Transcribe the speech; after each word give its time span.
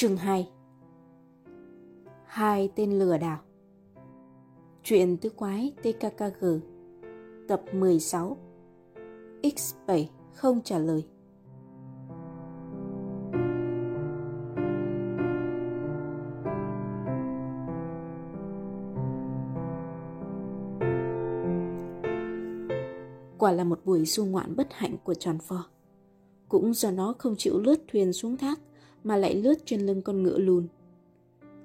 Chương 0.00 0.16
2 0.16 0.48
Hai 2.26 2.72
tên 2.74 2.98
lừa 2.98 3.18
đảo. 3.18 3.38
Chuyện 4.82 5.16
tứ 5.16 5.30
quái 5.30 5.72
TKKG 5.82 6.44
Tập 7.48 7.62
16 7.72 8.36
X7 9.42 10.04
không 10.34 10.60
trả 10.64 10.78
lời. 10.78 11.04
Quả 23.38 23.52
là 23.52 23.64
một 23.64 23.80
buổi 23.84 24.04
du 24.04 24.24
ngoạn 24.24 24.56
bất 24.56 24.68
hạnh 24.70 24.96
của 25.04 25.14
tròn 25.14 25.38
pho. 25.38 25.64
Cũng 26.48 26.74
do 26.74 26.90
nó 26.90 27.14
không 27.18 27.34
chịu 27.38 27.58
lướt 27.58 27.76
thuyền 27.88 28.12
xuống 28.12 28.36
thác 28.36 28.60
mà 29.08 29.16
lại 29.16 29.34
lướt 29.34 29.54
trên 29.64 29.80
lưng 29.80 30.02
con 30.02 30.22
ngựa 30.22 30.38
lùn. 30.38 30.66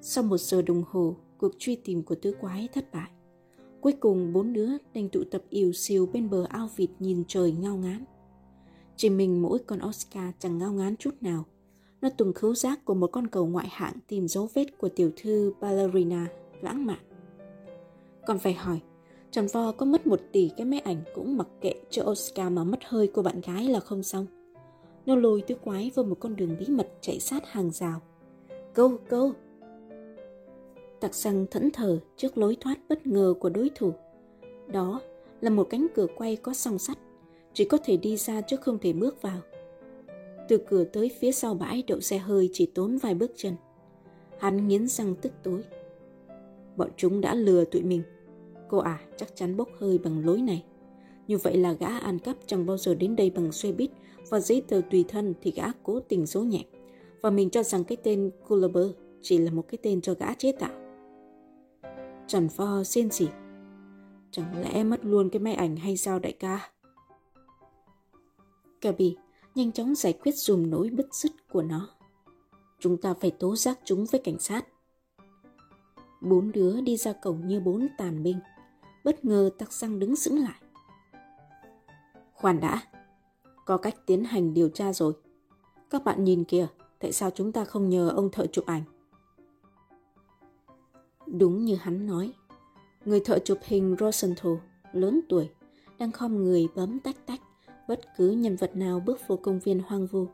Sau 0.01 0.23
một 0.23 0.37
giờ 0.37 0.61
đồng 0.61 0.83
hồ, 0.87 1.15
cuộc 1.37 1.51
truy 1.59 1.75
tìm 1.75 2.03
của 2.03 2.15
tứ 2.15 2.35
quái 2.41 2.67
thất 2.73 2.93
bại. 2.93 3.09
Cuối 3.81 3.93
cùng 3.99 4.33
bốn 4.33 4.53
đứa 4.53 4.69
đành 4.93 5.09
tụ 5.09 5.23
tập 5.31 5.41
ỉu 5.49 5.73
xìu 5.73 6.05
bên 6.05 6.29
bờ 6.29 6.45
ao 6.49 6.69
vịt 6.75 6.89
nhìn 6.99 7.23
trời 7.27 7.51
ngao 7.51 7.77
ngán. 7.77 8.03
Chỉ 8.97 9.09
mình 9.09 9.41
mỗi 9.41 9.59
con 9.59 9.79
Oscar 9.89 10.33
chẳng 10.39 10.57
ngao 10.57 10.73
ngán 10.73 10.95
chút 10.95 11.13
nào. 11.21 11.45
Nó 12.01 12.09
từng 12.17 12.33
khứu 12.33 12.55
giác 12.55 12.85
của 12.85 12.93
một 12.93 13.07
con 13.07 13.27
cầu 13.27 13.45
ngoại 13.45 13.67
hạng 13.71 13.93
tìm 14.07 14.27
dấu 14.27 14.49
vết 14.53 14.77
của 14.77 14.89
tiểu 14.89 15.11
thư 15.15 15.53
ballerina 15.61 16.27
lãng 16.61 16.85
mạn. 16.85 16.99
Còn 18.27 18.39
phải 18.39 18.53
hỏi, 18.53 18.79
Tròn 19.31 19.47
vo 19.53 19.71
có 19.71 19.85
mất 19.85 20.07
một 20.07 20.21
tỷ 20.31 20.51
cái 20.57 20.65
máy 20.65 20.79
ảnh 20.79 21.03
cũng 21.15 21.37
mặc 21.37 21.47
kệ 21.61 21.73
cho 21.89 22.03
Oscar 22.03 22.51
mà 22.51 22.63
mất 22.63 22.79
hơi 22.85 23.07
của 23.07 23.21
bạn 23.21 23.41
gái 23.41 23.67
là 23.67 23.79
không 23.79 24.03
xong. 24.03 24.42
Nó 25.05 25.15
lôi 25.15 25.41
tứ 25.41 25.55
quái 25.55 25.91
vào 25.95 26.05
một 26.05 26.17
con 26.19 26.35
đường 26.35 26.55
bí 26.59 26.65
mật 26.69 26.87
chạy 27.01 27.19
sát 27.19 27.43
hàng 27.45 27.71
rào. 27.71 28.01
Câu, 28.73 28.97
câu! 29.09 29.31
Tặc 30.99 31.15
xăng 31.15 31.45
thẫn 31.51 31.71
thờ 31.71 31.99
trước 32.17 32.37
lối 32.37 32.57
thoát 32.61 32.79
bất 32.89 33.07
ngờ 33.07 33.33
của 33.39 33.49
đối 33.49 33.69
thủ. 33.75 33.93
Đó 34.67 35.01
là 35.41 35.49
một 35.49 35.67
cánh 35.69 35.87
cửa 35.95 36.07
quay 36.17 36.35
có 36.35 36.53
song 36.53 36.79
sắt, 36.79 36.97
chỉ 37.53 37.65
có 37.65 37.77
thể 37.83 37.97
đi 37.97 38.17
ra 38.17 38.41
chứ 38.41 38.57
không 38.57 38.79
thể 38.79 38.93
bước 38.93 39.21
vào. 39.21 39.39
Từ 40.49 40.57
cửa 40.67 40.83
tới 40.83 41.11
phía 41.19 41.31
sau 41.31 41.53
bãi 41.53 41.83
đậu 41.87 41.99
xe 41.99 42.17
hơi 42.17 42.49
chỉ 42.53 42.65
tốn 42.65 42.97
vài 42.97 43.13
bước 43.13 43.31
chân. 43.35 43.55
Hắn 44.39 44.67
nghiến 44.67 44.87
răng 44.87 45.15
tức 45.21 45.31
tối. 45.43 45.63
Bọn 46.75 46.89
chúng 46.97 47.21
đã 47.21 47.35
lừa 47.35 47.65
tụi 47.65 47.83
mình. 47.83 48.03
Cô 48.69 48.77
à 48.77 48.99
chắc 49.17 49.35
chắn 49.35 49.57
bốc 49.57 49.69
hơi 49.79 49.97
bằng 49.97 50.25
lối 50.25 50.41
này. 50.41 50.63
Như 51.33 51.39
vậy 51.43 51.57
là 51.57 51.73
gã 51.73 51.87
ăn 51.87 52.19
cắp 52.19 52.37
chẳng 52.45 52.65
bao 52.65 52.77
giờ 52.77 52.95
đến 52.95 53.15
đây 53.15 53.29
bằng 53.29 53.51
xe 53.51 53.71
buýt, 53.71 53.91
và 54.29 54.39
giấy 54.39 54.63
tờ 54.67 54.81
tùy 54.91 55.05
thân 55.07 55.33
thì 55.41 55.51
gã 55.51 55.63
cố 55.83 55.99
tình 55.99 56.25
giấu 56.25 56.43
nhẹm. 56.43 56.61
Và 57.21 57.29
mình 57.29 57.49
cho 57.49 57.63
rằng 57.63 57.83
cái 57.83 57.97
tên 58.03 58.31
Culliver 58.47 58.87
chỉ 59.21 59.37
là 59.37 59.51
một 59.51 59.65
cái 59.67 59.77
tên 59.83 60.01
cho 60.01 60.13
gã 60.13 60.33
chế 60.33 60.51
tạo. 60.51 60.71
Trần 62.27 62.49
Pho 62.49 62.83
xin 62.83 63.11
gì 63.11 63.27
Chẳng 64.31 64.61
lẽ 64.61 64.83
mất 64.83 65.05
luôn 65.05 65.29
cái 65.29 65.39
máy 65.39 65.53
ảnh 65.53 65.75
hay 65.75 65.97
sao 65.97 66.19
đại 66.19 66.31
ca? 66.31 66.71
Kirby 68.81 69.15
nhanh 69.55 69.71
chóng 69.71 69.95
giải 69.95 70.13
quyết 70.13 70.35
dùm 70.35 70.69
nỗi 70.69 70.89
bứt 70.89 71.13
rứt 71.13 71.31
của 71.51 71.61
nó. 71.61 71.89
Chúng 72.79 72.97
ta 72.97 73.13
phải 73.13 73.31
tố 73.31 73.55
giác 73.55 73.79
chúng 73.85 74.05
với 74.11 74.21
cảnh 74.23 74.39
sát. 74.39 74.67
Bốn 76.21 76.51
đứa 76.51 76.81
đi 76.81 76.97
ra 76.97 77.13
cổng 77.13 77.47
như 77.47 77.59
bốn 77.59 77.87
tàn 77.97 78.23
binh. 78.23 78.39
Bất 79.03 79.25
ngờ 79.25 79.49
tắc 79.57 79.73
xăng 79.73 79.99
đứng 79.99 80.15
sững 80.15 80.39
lại. 80.39 80.62
Khoan 82.43 82.59
đã, 82.59 82.81
có 83.65 83.77
cách 83.77 83.95
tiến 84.05 84.23
hành 84.23 84.53
điều 84.53 84.69
tra 84.69 84.93
rồi. 84.93 85.13
Các 85.89 86.03
bạn 86.03 86.23
nhìn 86.23 86.43
kìa, 86.43 86.67
tại 86.99 87.11
sao 87.11 87.29
chúng 87.31 87.51
ta 87.51 87.65
không 87.65 87.89
nhờ 87.89 88.09
ông 88.09 88.31
thợ 88.31 88.45
chụp 88.47 88.65
ảnh? 88.65 88.83
Đúng 91.27 91.65
như 91.65 91.75
hắn 91.75 92.07
nói, 92.07 92.33
người 93.05 93.19
thợ 93.19 93.39
chụp 93.39 93.57
hình 93.63 93.95
Rosenthal, 93.99 94.53
lớn 94.93 95.21
tuổi, 95.29 95.49
đang 95.99 96.11
khom 96.11 96.43
người 96.43 96.67
bấm 96.75 96.99
tách 96.99 97.25
tách 97.25 97.41
bất 97.87 97.99
cứ 98.17 98.31
nhân 98.31 98.55
vật 98.55 98.75
nào 98.75 98.99
bước 99.05 99.27
vào 99.27 99.37
công 99.37 99.59
viên 99.59 99.79
hoang 99.79 100.07
vu. 100.07 100.27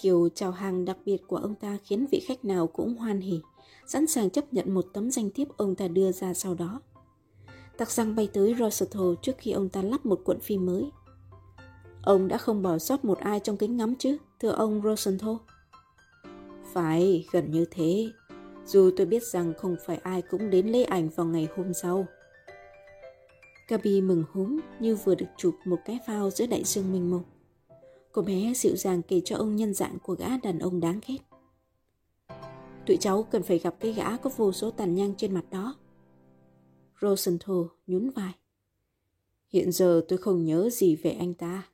Kiểu 0.00 0.28
chào 0.34 0.50
hàng 0.50 0.84
đặc 0.84 0.96
biệt 1.04 1.22
của 1.26 1.36
ông 1.36 1.54
ta 1.54 1.78
khiến 1.84 2.06
vị 2.10 2.20
khách 2.20 2.44
nào 2.44 2.66
cũng 2.66 2.96
hoan 2.96 3.20
hỉ, 3.20 3.40
sẵn 3.86 4.06
sàng 4.06 4.30
chấp 4.30 4.52
nhận 4.52 4.74
một 4.74 4.86
tấm 4.92 5.10
danh 5.10 5.30
thiếp 5.30 5.56
ông 5.56 5.74
ta 5.74 5.88
đưa 5.88 6.12
ra 6.12 6.34
sau 6.34 6.54
đó. 6.54 6.80
Tạc 7.76 7.90
răng 7.90 8.14
bay 8.14 8.28
tới 8.32 8.54
Rosenthal 8.58 9.12
trước 9.22 9.34
khi 9.38 9.52
ông 9.52 9.68
ta 9.68 9.82
lắp 9.82 10.06
một 10.06 10.20
cuộn 10.24 10.40
phim 10.40 10.66
mới. 10.66 10.90
Ông 12.02 12.28
đã 12.28 12.38
không 12.38 12.62
bỏ 12.62 12.78
sót 12.78 13.04
một 13.04 13.18
ai 13.18 13.40
trong 13.40 13.56
kính 13.56 13.76
ngắm 13.76 13.94
chứ, 13.98 14.16
thưa 14.40 14.50
ông 14.50 14.82
Rosenthal? 14.84 15.34
Phải, 16.72 17.26
gần 17.32 17.50
như 17.50 17.64
thế. 17.70 18.10
Dù 18.66 18.90
tôi 18.96 19.06
biết 19.06 19.22
rằng 19.22 19.52
không 19.58 19.76
phải 19.86 19.96
ai 19.96 20.22
cũng 20.22 20.50
đến 20.50 20.66
lấy 20.66 20.84
ảnh 20.84 21.08
vào 21.08 21.26
ngày 21.26 21.48
hôm 21.56 21.74
sau. 21.74 22.06
Gabi 23.68 24.00
mừng 24.00 24.24
húm 24.32 24.60
như 24.80 24.96
vừa 24.96 25.14
được 25.14 25.26
chụp 25.36 25.54
một 25.64 25.78
cái 25.84 25.98
phao 26.06 26.30
giữa 26.30 26.46
đại 26.46 26.64
dương 26.64 26.92
mênh 26.92 27.10
mông. 27.10 27.22
Cô 28.12 28.22
bé 28.22 28.52
dịu 28.54 28.76
dàng 28.76 29.02
kể 29.02 29.20
cho 29.24 29.36
ông 29.36 29.56
nhân 29.56 29.74
dạng 29.74 29.98
của 30.02 30.14
gã 30.14 30.36
đàn 30.42 30.58
ông 30.58 30.80
đáng 30.80 31.00
ghét. 31.06 31.18
Tụi 32.86 32.96
cháu 32.96 33.22
cần 33.22 33.42
phải 33.42 33.58
gặp 33.58 33.74
cái 33.80 33.92
gã 33.92 34.16
có 34.16 34.30
vô 34.36 34.52
số 34.52 34.70
tàn 34.70 34.94
nhang 34.94 35.14
trên 35.16 35.34
mặt 35.34 35.44
đó. 35.50 35.74
Rosenthal 37.00 37.62
nhún 37.86 38.10
vai. 38.10 38.32
Hiện 39.48 39.72
giờ 39.72 40.04
tôi 40.08 40.18
không 40.18 40.44
nhớ 40.44 40.70
gì 40.70 40.96
về 40.96 41.10
anh 41.10 41.34
ta. 41.34 41.69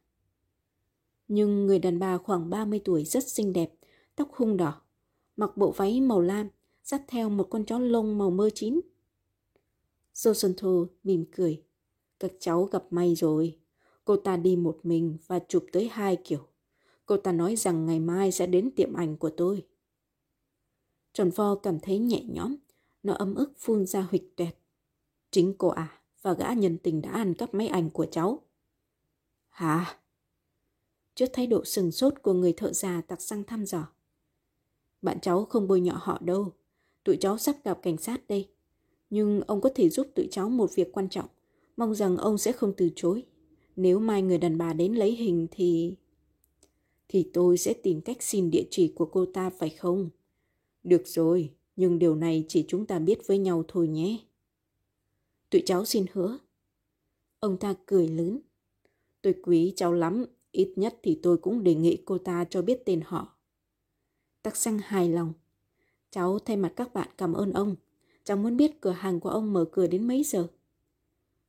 Nhưng 1.28 1.66
người 1.66 1.78
đàn 1.78 1.98
bà 1.98 2.18
khoảng 2.18 2.50
30 2.50 2.80
tuổi 2.84 3.04
rất 3.04 3.28
xinh 3.28 3.52
đẹp, 3.52 3.74
tóc 4.16 4.32
hung 4.32 4.56
đỏ, 4.56 4.80
mặc 5.36 5.56
bộ 5.56 5.70
váy 5.70 6.00
màu 6.00 6.20
lam, 6.20 6.48
dắt 6.84 7.02
theo 7.08 7.28
một 7.28 7.46
con 7.50 7.64
chó 7.64 7.78
lông 7.78 8.18
màu 8.18 8.30
mơ 8.30 8.50
chín. 8.54 8.80
Rosenthal 10.12 10.82
mỉm 11.04 11.24
cười. 11.36 11.62
Các 12.18 12.32
cháu 12.38 12.64
gặp 12.64 12.84
may 12.90 13.14
rồi. 13.14 13.58
Cô 14.04 14.16
ta 14.16 14.36
đi 14.36 14.56
một 14.56 14.78
mình 14.82 15.16
và 15.26 15.38
chụp 15.48 15.66
tới 15.72 15.88
hai 15.88 16.16
kiểu. 16.16 16.46
Cô 17.06 17.16
ta 17.16 17.32
nói 17.32 17.56
rằng 17.56 17.86
ngày 17.86 18.00
mai 18.00 18.32
sẽ 18.32 18.46
đến 18.46 18.70
tiệm 18.76 18.92
ảnh 18.92 19.16
của 19.16 19.30
tôi. 19.30 19.66
Tròn 21.12 21.30
vo 21.30 21.54
cảm 21.54 21.80
thấy 21.80 21.98
nhẹ 21.98 22.22
nhõm. 22.24 22.56
Nó 23.02 23.14
ấm 23.14 23.34
ức 23.34 23.52
phun 23.58 23.86
ra 23.86 24.00
huỵch 24.10 24.36
tuẹt. 24.36 24.56
Chính 25.30 25.54
cô 25.58 25.68
à 25.68 26.00
và 26.22 26.32
gã 26.32 26.52
nhân 26.52 26.78
tình 26.78 27.02
đã 27.02 27.10
ăn 27.10 27.34
cắp 27.34 27.54
máy 27.54 27.68
ảnh 27.68 27.90
của 27.90 28.06
cháu. 28.06 28.42
Hả? 29.48 29.98
Trước 31.16 31.26
thái 31.32 31.46
độ 31.46 31.64
sừng 31.64 31.92
sốt 31.92 32.14
của 32.22 32.32
người 32.32 32.52
thợ 32.52 32.72
già 32.72 33.00
tặc 33.00 33.20
xăng 33.20 33.44
thăm 33.44 33.64
dò. 33.64 33.88
Bạn 35.02 35.20
cháu 35.20 35.44
không 35.44 35.68
bôi 35.68 35.80
nhọ 35.80 35.98
họ 36.02 36.18
đâu. 36.20 36.52
Tụi 37.04 37.16
cháu 37.16 37.38
sắp 37.38 37.56
gặp 37.64 37.78
cảnh 37.82 37.96
sát 37.96 38.28
đây. 38.28 38.48
Nhưng 39.10 39.40
ông 39.40 39.60
có 39.60 39.70
thể 39.74 39.88
giúp 39.88 40.06
tụi 40.14 40.28
cháu 40.30 40.48
một 40.48 40.74
việc 40.74 40.92
quan 40.92 41.08
trọng. 41.08 41.28
Mong 41.76 41.94
rằng 41.94 42.16
ông 42.16 42.38
sẽ 42.38 42.52
không 42.52 42.72
từ 42.76 42.90
chối. 42.96 43.24
Nếu 43.76 43.98
mai 43.98 44.22
người 44.22 44.38
đàn 44.38 44.58
bà 44.58 44.72
đến 44.72 44.94
lấy 44.94 45.16
hình 45.16 45.46
thì... 45.50 45.94
Thì 47.08 47.30
tôi 47.32 47.58
sẽ 47.58 47.74
tìm 47.74 48.00
cách 48.00 48.22
xin 48.22 48.50
địa 48.50 48.64
chỉ 48.70 48.92
của 48.94 49.06
cô 49.06 49.26
ta 49.26 49.50
phải 49.50 49.70
không? 49.70 50.10
Được 50.84 51.02
rồi, 51.08 51.50
nhưng 51.76 51.98
điều 51.98 52.14
này 52.14 52.44
chỉ 52.48 52.64
chúng 52.68 52.86
ta 52.86 52.98
biết 52.98 53.26
với 53.26 53.38
nhau 53.38 53.64
thôi 53.68 53.88
nhé. 53.88 54.18
Tụi 55.50 55.62
cháu 55.66 55.84
xin 55.84 56.06
hứa. 56.12 56.38
Ông 57.40 57.56
ta 57.56 57.74
cười 57.86 58.08
lớn. 58.08 58.40
Tôi 59.22 59.34
quý 59.42 59.72
cháu 59.76 59.92
lắm, 59.92 60.24
ít 60.56 60.72
nhất 60.76 60.98
thì 61.02 61.20
tôi 61.22 61.36
cũng 61.38 61.64
đề 61.64 61.74
nghị 61.74 62.02
cô 62.04 62.18
ta 62.18 62.44
cho 62.50 62.62
biết 62.62 62.82
tên 62.84 63.00
họ. 63.04 63.36
Tắc 64.42 64.56
xăng 64.56 64.78
hài 64.78 65.08
lòng. 65.08 65.32
Cháu 66.10 66.38
thay 66.38 66.56
mặt 66.56 66.72
các 66.76 66.94
bạn 66.94 67.08
cảm 67.18 67.32
ơn 67.32 67.52
ông. 67.52 67.76
Cháu 68.24 68.36
muốn 68.36 68.56
biết 68.56 68.80
cửa 68.80 68.90
hàng 68.90 69.20
của 69.20 69.28
ông 69.28 69.52
mở 69.52 69.64
cửa 69.72 69.86
đến 69.86 70.08
mấy 70.08 70.24
giờ? 70.24 70.46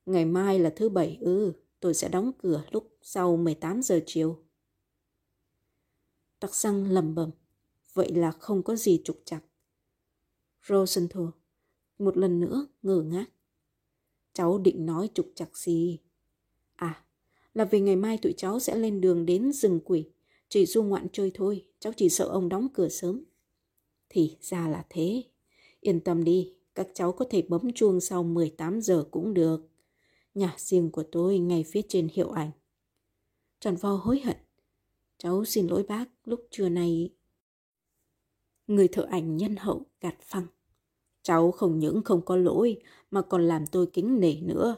Ngày 0.06 0.24
mai 0.24 0.58
là 0.58 0.72
thứ 0.76 0.88
bảy, 0.88 1.18
ừ, 1.20 1.52
tôi 1.80 1.94
sẽ 1.94 2.08
đóng 2.08 2.32
cửa 2.38 2.64
lúc 2.70 2.96
sau 3.02 3.36
18 3.36 3.82
giờ 3.82 4.00
chiều. 4.06 4.38
Tắc 6.40 6.54
xăng 6.54 6.90
lầm 6.92 7.14
bầm, 7.14 7.30
vậy 7.94 8.14
là 8.14 8.30
không 8.32 8.62
có 8.62 8.76
gì 8.76 9.00
trục 9.04 9.22
chặt. 9.24 9.40
Rosenthal 10.68 11.26
một 11.98 12.16
lần 12.16 12.40
nữa 12.40 12.66
ngờ 12.82 13.02
ngác. 13.06 13.30
Cháu 14.32 14.58
định 14.58 14.86
nói 14.86 15.10
trục 15.14 15.26
chặt 15.34 15.56
gì? 15.56 15.98
Là 17.58 17.64
vì 17.64 17.80
ngày 17.80 17.96
mai 17.96 18.18
tụi 18.18 18.32
cháu 18.36 18.60
sẽ 18.60 18.76
lên 18.76 19.00
đường 19.00 19.26
đến 19.26 19.52
rừng 19.52 19.80
quỷ. 19.84 20.10
Chỉ 20.48 20.66
du 20.66 20.82
ngoạn 20.82 21.06
chơi 21.12 21.30
thôi, 21.34 21.64
cháu 21.78 21.92
chỉ 21.96 22.08
sợ 22.08 22.24
ông 22.24 22.48
đóng 22.48 22.68
cửa 22.74 22.88
sớm. 22.88 23.24
Thì 24.08 24.36
ra 24.40 24.68
là 24.68 24.84
thế. 24.90 25.22
Yên 25.80 26.00
tâm 26.00 26.24
đi, 26.24 26.54
các 26.74 26.88
cháu 26.94 27.12
có 27.12 27.24
thể 27.30 27.42
bấm 27.42 27.72
chuông 27.72 28.00
sau 28.00 28.22
18 28.22 28.80
giờ 28.80 29.04
cũng 29.10 29.34
được. 29.34 29.60
Nhà 30.34 30.54
riêng 30.58 30.90
của 30.90 31.02
tôi 31.02 31.38
ngay 31.38 31.64
phía 31.64 31.80
trên 31.88 32.08
hiệu 32.12 32.30
ảnh. 32.30 32.50
Tròn 33.60 33.76
vo 33.76 33.90
hối 33.90 34.20
hận. 34.20 34.36
Cháu 35.18 35.44
xin 35.44 35.66
lỗi 35.66 35.82
bác 35.82 36.04
lúc 36.24 36.40
trưa 36.50 36.68
nay. 36.68 37.10
Người 38.66 38.88
thợ 38.88 39.06
ảnh 39.10 39.36
nhân 39.36 39.56
hậu 39.56 39.86
gạt 40.00 40.16
phăng. 40.22 40.46
Cháu 41.22 41.50
không 41.50 41.78
những 41.78 42.02
không 42.04 42.24
có 42.24 42.36
lỗi 42.36 42.80
mà 43.10 43.22
còn 43.22 43.48
làm 43.48 43.66
tôi 43.66 43.86
kính 43.92 44.20
nể 44.20 44.34
nữa. 44.40 44.76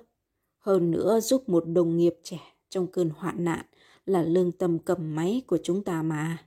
Hơn 0.58 0.90
nữa 0.90 1.20
giúp 1.20 1.48
một 1.48 1.64
đồng 1.66 1.96
nghiệp 1.96 2.14
trẻ 2.22 2.40
trong 2.70 2.86
cơn 2.86 3.10
hoạn 3.10 3.44
nạn 3.44 3.66
là 4.06 4.22
lương 4.22 4.52
tâm 4.52 4.78
cầm 4.78 5.14
máy 5.14 5.42
của 5.46 5.58
chúng 5.62 5.84
ta 5.84 6.02
mà. 6.02 6.46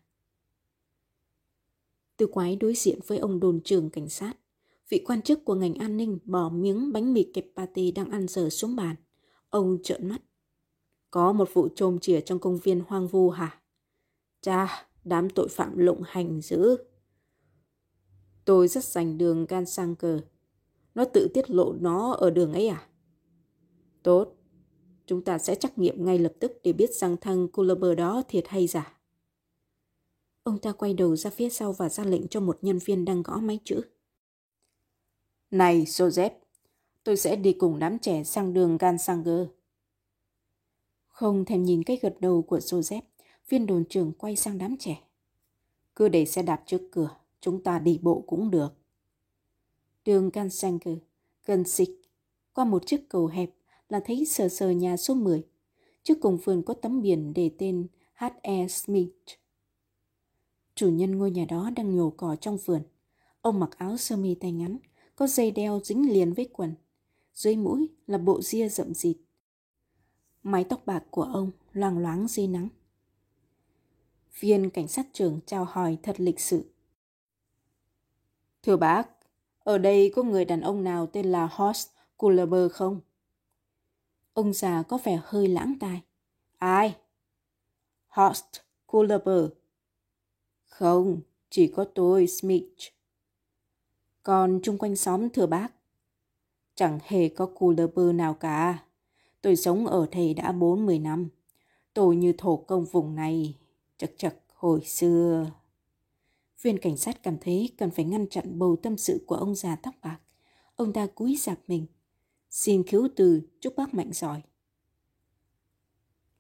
Tư 2.18 2.28
quái 2.28 2.56
đối 2.56 2.74
diện 2.76 3.00
với 3.08 3.18
ông 3.18 3.40
đồn 3.40 3.62
trưởng 3.64 3.90
cảnh 3.90 4.10
sát. 4.10 4.34
Vị 4.90 5.04
quan 5.06 5.22
chức 5.22 5.46
của 5.46 5.56
ngành 5.56 5.74
an 5.74 5.98
ninh 5.98 6.20
bỏ 6.24 6.50
miếng 6.50 6.92
bánh 6.92 7.14
mì 7.14 7.24
kẹp 7.34 7.46
pate 7.56 7.92
đang 7.92 8.10
ăn 8.10 8.28
dở 8.28 8.50
xuống 8.50 8.76
bàn. 8.76 8.96
Ông 9.50 9.78
trợn 9.84 10.08
mắt. 10.08 10.22
Có 11.12 11.34
một 11.34 11.50
vụ 11.54 11.68
trồm 11.76 12.00
chìa 12.00 12.22
trong 12.22 12.40
công 12.40 12.58
viên 12.58 12.82
hoang 12.88 13.08
vu 13.08 13.30
hả? 13.30 13.62
Cha, 14.42 14.88
đám 15.04 15.30
tội 15.30 15.48
phạm 15.48 15.78
lộng 15.78 16.02
hành 16.06 16.42
dữ. 16.42 16.78
Tôi 18.46 18.68
rất 18.68 18.84
dành 18.84 19.18
đường 19.18 19.46
gan 19.46 19.66
sang 19.66 19.96
cờ. 19.96 20.20
Nó 20.96 21.06
tự 21.06 21.28
tiết 21.34 21.50
lộ 21.50 21.74
nó 21.74 22.12
ở 22.12 22.30
đường 22.30 22.54
ấy 22.54 22.68
à? 22.68 22.88
Tốt. 24.04 24.33
Chúng 25.06 25.24
ta 25.24 25.38
sẽ 25.38 25.56
trắc 25.56 25.78
nghiệm 25.78 26.06
ngay 26.06 26.20
lập 26.20 26.34
tức 26.40 26.60
để 26.64 26.74
biết 26.74 26.94
rằng 26.94 27.18
thằng 27.22 27.48
Culber 27.48 27.98
đó 27.98 28.24
thiệt 28.28 28.48
hay 28.48 28.68
giả. 28.68 28.98
Ông 30.44 30.60
ta 30.60 30.72
quay 30.72 30.94
đầu 30.94 31.16
ra 31.16 31.30
phía 31.30 31.50
sau 31.50 31.74
và 31.74 31.90
ra 31.90 32.04
lệnh 32.04 32.28
cho 32.28 32.40
một 32.40 32.58
nhân 32.62 32.80
viên 32.86 33.06
đang 33.06 33.24
gõ 33.24 33.38
máy 33.38 33.60
chữ. 33.64 33.82
Này, 35.52 35.84
Joseph, 35.84 36.30
tôi 37.04 37.18
sẽ 37.18 37.36
đi 37.36 37.54
cùng 37.54 37.80
đám 37.80 38.00
trẻ 38.00 38.24
sang 38.24 38.54
đường 38.54 38.78
Gansanger. 38.78 39.48
Không 41.08 41.46
thèm 41.46 41.64
nhìn 41.64 41.84
cái 41.84 42.00
gật 42.02 42.16
đầu 42.20 42.42
của 42.42 42.58
Joseph, 42.58 43.02
viên 43.50 43.66
đồn 43.66 43.86
trưởng 43.90 44.12
quay 44.12 44.36
sang 44.36 44.58
đám 44.58 44.78
trẻ. 44.78 45.04
Cứ 45.96 46.10
để 46.10 46.26
xe 46.26 46.42
đạp 46.42 46.64
trước 46.66 46.82
cửa, 46.92 47.10
chúng 47.42 47.64
ta 47.64 47.80
đi 47.80 48.00
bộ 48.02 48.24
cũng 48.28 48.52
được. 48.52 48.70
Đường 50.06 50.30
Gansanger, 50.34 50.98
gần 51.46 51.64
xích, 51.64 52.02
qua 52.54 52.66
một 52.66 52.86
chiếc 52.86 53.10
cầu 53.10 53.28
hẹp 53.28 53.50
là 53.94 54.00
thấy 54.06 54.26
sờ 54.26 54.50
sờ 54.50 54.70
nhà 54.70 54.98
số 54.98 55.14
10. 55.14 55.44
Trước 56.04 56.14
cùng 56.22 56.38
vườn 56.38 56.64
có 56.64 56.74
tấm 56.74 57.02
biển 57.02 57.34
để 57.34 57.52
tên 57.58 57.88
H.E. 58.14 58.68
Smith. 58.68 59.10
Chủ 60.76 60.90
nhân 60.90 61.18
ngôi 61.18 61.32
nhà 61.32 61.46
đó 61.50 61.70
đang 61.76 61.96
nhổ 61.96 62.10
cỏ 62.18 62.36
trong 62.42 62.58
vườn. 62.58 62.82
Ông 63.42 63.60
mặc 63.60 63.78
áo 63.78 63.98
sơ 63.98 64.18
mi 64.18 64.36
tay 64.36 64.52
ngắn, 64.52 64.78
có 65.16 65.28
dây 65.28 65.52
đeo 65.52 65.80
dính 65.84 66.14
liền 66.14 66.34
với 66.34 66.50
quần. 66.54 66.74
Dưới 67.34 67.56
mũi 67.56 67.90
là 68.08 68.18
bộ 68.18 68.42
ria 68.42 68.70
rậm 68.70 68.94
rịt. 68.94 69.18
Mái 70.44 70.64
tóc 70.64 70.86
bạc 70.86 71.04
của 71.10 71.24
ông 71.24 71.52
loang 71.74 71.98
loáng 71.98 72.28
dưới 72.28 72.48
nắng. 72.48 72.68
Viên 74.40 74.70
cảnh 74.70 74.88
sát 74.88 75.08
trưởng 75.14 75.40
chào 75.46 75.66
hỏi 75.66 75.98
thật 76.04 76.20
lịch 76.20 76.40
sự. 76.40 76.66
Thưa 78.64 78.78
bác, 78.78 79.10
ở 79.60 79.78
đây 79.78 80.12
có 80.16 80.24
người 80.24 80.46
đàn 80.46 80.62
ông 80.62 80.84
nào 80.84 81.08
tên 81.08 81.26
là 81.26 81.50
Horst 81.52 81.90
Kullerber 82.18 82.72
không? 82.72 83.02
Ông 84.34 84.54
già 84.54 84.84
có 84.84 85.00
vẻ 85.04 85.22
hơi 85.24 85.48
lãng 85.48 85.76
tai. 85.80 86.02
Ai? 86.58 86.96
Horst 88.08 88.46
Kullerber. 88.86 89.46
Không, 90.66 91.22
chỉ 91.50 91.68
có 91.68 91.86
tôi, 91.96 92.28
Smith. 92.28 92.78
Còn 94.24 94.60
chung 94.64 94.78
quanh 94.78 94.96
xóm 94.96 95.30
thưa 95.30 95.46
bác. 95.46 95.68
Chẳng 96.76 97.00
hề 97.04 97.30
có 97.30 97.46
Kullerber 97.46 98.16
nào 98.16 98.34
cả. 98.34 98.84
Tôi 99.42 99.56
sống 99.56 99.88
ở 99.88 100.08
đây 100.12 100.34
đã 100.34 100.52
40 100.52 101.00
năm. 101.00 101.30
Tôi 101.94 102.16
như 102.16 102.34
thổ 102.38 102.56
công 102.56 102.86
vùng 102.86 103.16
này. 103.16 103.58
Chật 103.98 104.14
chật 104.18 104.36
hồi 104.56 104.82
xưa. 104.86 105.52
Viên 106.62 106.80
cảnh 106.80 106.98
sát 106.98 107.24
cảm 107.24 107.38
thấy 107.42 107.70
cần 107.78 107.92
phải 107.92 108.06
ngăn 108.06 108.28
chặn 108.30 108.60
bầu 108.60 108.76
tâm 108.84 108.98
sự 108.98 109.24
của 109.28 109.36
ông 109.36 109.56
già 109.56 109.76
tóc 109.76 109.96
bạc. 110.02 110.20
Ông 110.76 110.94
ta 110.94 111.08
cúi 111.08 111.36
dạp 111.40 111.60
mình. 111.68 111.86
Xin 112.54 112.84
cứu 112.84 113.08
từ, 113.16 113.42
chúc 113.60 113.76
bác 113.76 113.94
mạnh 113.94 114.14
giỏi. 114.14 114.42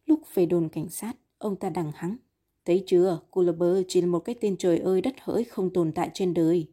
Lúc 0.05 0.21
về 0.33 0.45
đồn 0.45 0.69
cảnh 0.69 0.89
sát, 0.89 1.13
ông 1.37 1.55
ta 1.55 1.69
đằng 1.69 1.91
hắng. 1.95 2.17
Thấy 2.65 2.83
chưa, 2.87 3.19
Culliver 3.31 3.83
chỉ 3.87 4.01
là 4.01 4.07
một 4.07 4.19
cái 4.19 4.35
tên 4.41 4.57
trời 4.57 4.79
ơi 4.79 5.01
đất 5.01 5.15
hỡi 5.21 5.43
không 5.43 5.73
tồn 5.73 5.91
tại 5.91 6.11
trên 6.13 6.33
đời. 6.33 6.67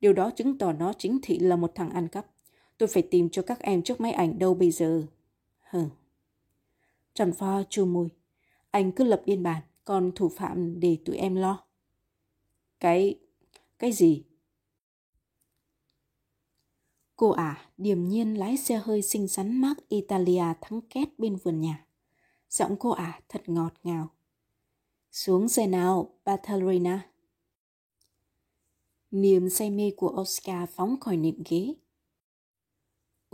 Điều 0.00 0.12
đó 0.12 0.30
chứng 0.36 0.58
tỏ 0.58 0.72
nó 0.72 0.92
chính 0.98 1.18
thị 1.22 1.38
là 1.38 1.56
một 1.56 1.72
thằng 1.74 1.90
ăn 1.90 2.08
cắp. 2.08 2.26
Tôi 2.78 2.86
phải 2.86 3.02
tìm 3.02 3.28
cho 3.30 3.42
các 3.42 3.60
em 3.60 3.82
trước 3.82 4.00
máy 4.00 4.12
ảnh 4.12 4.38
đâu 4.38 4.54
bây 4.54 4.70
giờ. 4.70 5.06
Hừ. 5.70 5.84
Trần 7.14 7.32
Pho 7.32 7.62
chu 7.68 7.86
môi. 7.86 8.08
Anh 8.70 8.92
cứ 8.92 9.04
lập 9.04 9.22
biên 9.26 9.42
bản, 9.42 9.62
còn 9.84 10.12
thủ 10.14 10.28
phạm 10.28 10.80
để 10.80 10.98
tụi 11.04 11.16
em 11.16 11.36
lo. 11.36 11.64
Cái... 12.80 13.18
cái 13.78 13.92
gì? 13.92 14.24
Cô 17.16 17.30
à, 17.30 17.68
điềm 17.82 18.08
nhiên 18.08 18.34
lái 18.34 18.56
xe 18.56 18.76
hơi 18.84 19.02
xinh 19.02 19.28
xắn 19.28 19.60
Mark 19.60 19.88
Italia 19.88 20.44
thắng 20.60 20.80
két 20.80 21.18
bên 21.18 21.36
vườn 21.36 21.60
nhà. 21.60 21.86
Giọng 22.50 22.76
cô 22.78 22.90
ả 22.90 23.04
à, 23.04 23.20
thật 23.28 23.42
ngọt 23.46 23.72
ngào. 23.84 24.08
Xuống 25.12 25.48
xe 25.48 25.66
nào, 25.66 26.14
Batalina. 26.24 27.08
Niềm 29.10 29.50
say 29.50 29.70
mê 29.70 29.90
của 29.96 30.16
Oscar 30.20 30.68
phóng 30.70 31.00
khỏi 31.00 31.16
nệm 31.16 31.42
ghế. 31.48 31.74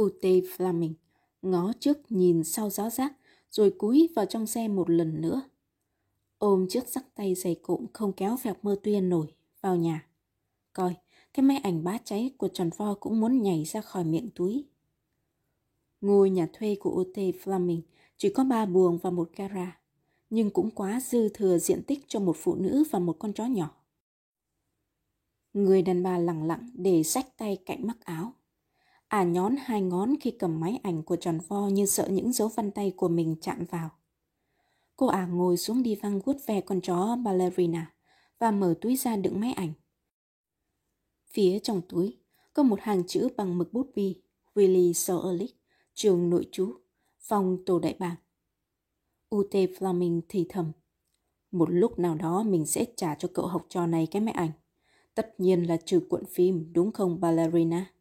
Ute 0.02 0.30
flaming 0.30 0.94
ngó 1.42 1.72
trước 1.80 1.98
nhìn 2.12 2.44
sau 2.44 2.70
gió 2.70 2.90
rác 2.90 3.12
rồi 3.50 3.74
cúi 3.78 4.08
vào 4.16 4.26
trong 4.26 4.46
xe 4.46 4.68
một 4.68 4.90
lần 4.90 5.20
nữa. 5.20 5.42
Ôm 6.38 6.66
chiếc 6.68 6.88
sắc 6.88 7.14
tay 7.14 7.34
dày 7.34 7.56
cộm 7.62 7.86
không 7.92 8.12
kéo 8.12 8.36
vẹt 8.42 8.56
mơ 8.62 8.76
tuyên 8.82 9.08
nổi 9.08 9.26
vào 9.60 9.76
nhà. 9.76 10.06
Coi, 10.72 10.94
cái 11.34 11.42
máy 11.42 11.56
ảnh 11.56 11.84
bá 11.84 11.98
cháy 12.04 12.30
của 12.36 12.48
tròn 12.48 12.70
vo 12.76 12.94
cũng 12.94 13.20
muốn 13.20 13.42
nhảy 13.42 13.64
ra 13.64 13.80
khỏi 13.80 14.04
miệng 14.04 14.30
túi. 14.34 14.64
Ngôi 16.00 16.30
nhà 16.30 16.48
thuê 16.52 16.76
của 16.80 16.90
ot 16.90 17.06
Fleming 17.16 17.80
chỉ 18.16 18.32
có 18.32 18.44
ba 18.44 18.66
buồng 18.66 18.98
và 18.98 19.10
một 19.10 19.30
gara, 19.36 19.80
nhưng 20.30 20.50
cũng 20.50 20.70
quá 20.70 21.00
dư 21.00 21.28
thừa 21.28 21.58
diện 21.58 21.82
tích 21.82 22.04
cho 22.08 22.20
một 22.20 22.36
phụ 22.38 22.54
nữ 22.54 22.84
và 22.90 22.98
một 22.98 23.16
con 23.18 23.32
chó 23.32 23.46
nhỏ. 23.46 23.70
Người 25.52 25.82
đàn 25.82 26.02
bà 26.02 26.18
lặng 26.18 26.46
lặng 26.46 26.70
để 26.74 27.02
sách 27.02 27.36
tay 27.36 27.58
cạnh 27.66 27.86
mắc 27.86 27.96
áo. 28.04 28.32
À 29.08 29.24
nhón 29.24 29.54
hai 29.58 29.82
ngón 29.82 30.14
khi 30.20 30.30
cầm 30.30 30.60
máy 30.60 30.80
ảnh 30.82 31.02
của 31.02 31.16
tròn 31.16 31.38
vo 31.48 31.68
như 31.68 31.86
sợ 31.86 32.08
những 32.10 32.32
dấu 32.32 32.48
vân 32.48 32.70
tay 32.70 32.92
của 32.96 33.08
mình 33.08 33.36
chạm 33.40 33.64
vào. 33.70 33.90
Cô 34.96 35.06
ả 35.06 35.26
ngồi 35.26 35.56
xuống 35.56 35.82
đi 35.82 35.94
văng 35.94 36.20
vuốt 36.20 36.36
ve 36.46 36.60
con 36.60 36.80
chó 36.80 37.16
ballerina 37.16 37.92
và 38.38 38.50
mở 38.50 38.74
túi 38.80 38.96
ra 38.96 39.16
đựng 39.16 39.40
máy 39.40 39.52
ảnh. 39.52 39.72
Phía 41.30 41.58
trong 41.58 41.80
túi 41.88 42.18
có 42.52 42.62
một 42.62 42.80
hàng 42.80 43.06
chữ 43.06 43.28
bằng 43.36 43.58
mực 43.58 43.72
bút 43.72 43.90
bi 43.94 44.20
Willie 44.54 44.92
Soerlich, 44.92 45.56
trường 45.94 46.30
nội 46.30 46.48
trú, 46.52 46.72
phòng 47.18 47.58
tổ 47.66 47.78
đại 47.78 47.96
bàng. 47.98 48.16
UT 49.28 49.50
Fleming 49.52 50.20
thì 50.28 50.46
thầm. 50.48 50.72
Một 51.50 51.70
lúc 51.70 51.98
nào 51.98 52.14
đó 52.14 52.42
mình 52.42 52.66
sẽ 52.66 52.84
trả 52.96 53.14
cho 53.14 53.28
cậu 53.34 53.46
học 53.46 53.66
trò 53.68 53.86
này 53.86 54.08
cái 54.10 54.22
máy 54.22 54.34
ảnh. 54.34 54.50
Tất 55.14 55.40
nhiên 55.40 55.62
là 55.62 55.76
trừ 55.76 56.00
cuộn 56.08 56.24
phim, 56.24 56.72
đúng 56.72 56.92
không 56.92 57.20
ballerina? 57.20 57.92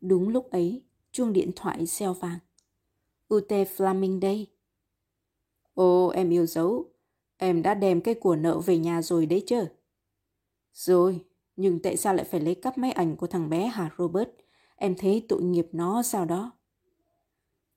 Đúng 0.00 0.28
lúc 0.28 0.50
ấy, 0.50 0.82
chuông 1.12 1.32
điện 1.32 1.50
thoại 1.56 1.86
xeo 1.86 2.14
vàng 2.14 2.38
UT 3.28 3.48
Fleming 3.48 4.20
đây. 4.20 4.46
ô 5.74 6.08
em 6.08 6.30
yêu 6.30 6.46
dấu. 6.46 6.90
Em 7.36 7.62
đã 7.62 7.74
đem 7.74 8.00
cái 8.00 8.14
của 8.14 8.36
nợ 8.36 8.58
về 8.58 8.78
nhà 8.78 9.02
rồi 9.02 9.26
đấy 9.26 9.44
chứ? 9.46 9.66
Rồi, 10.76 11.24
nhưng 11.56 11.82
tại 11.82 11.96
sao 11.96 12.14
lại 12.14 12.24
phải 12.24 12.40
lấy 12.40 12.54
cắp 12.54 12.78
máy 12.78 12.92
ảnh 12.92 13.16
của 13.16 13.26
thằng 13.26 13.48
bé 13.48 13.66
hả 13.66 13.90
Robert? 13.98 14.28
Em 14.76 14.94
thấy 14.98 15.26
tội 15.28 15.42
nghiệp 15.42 15.68
nó 15.72 16.02
sao 16.02 16.24
đó? 16.24 16.52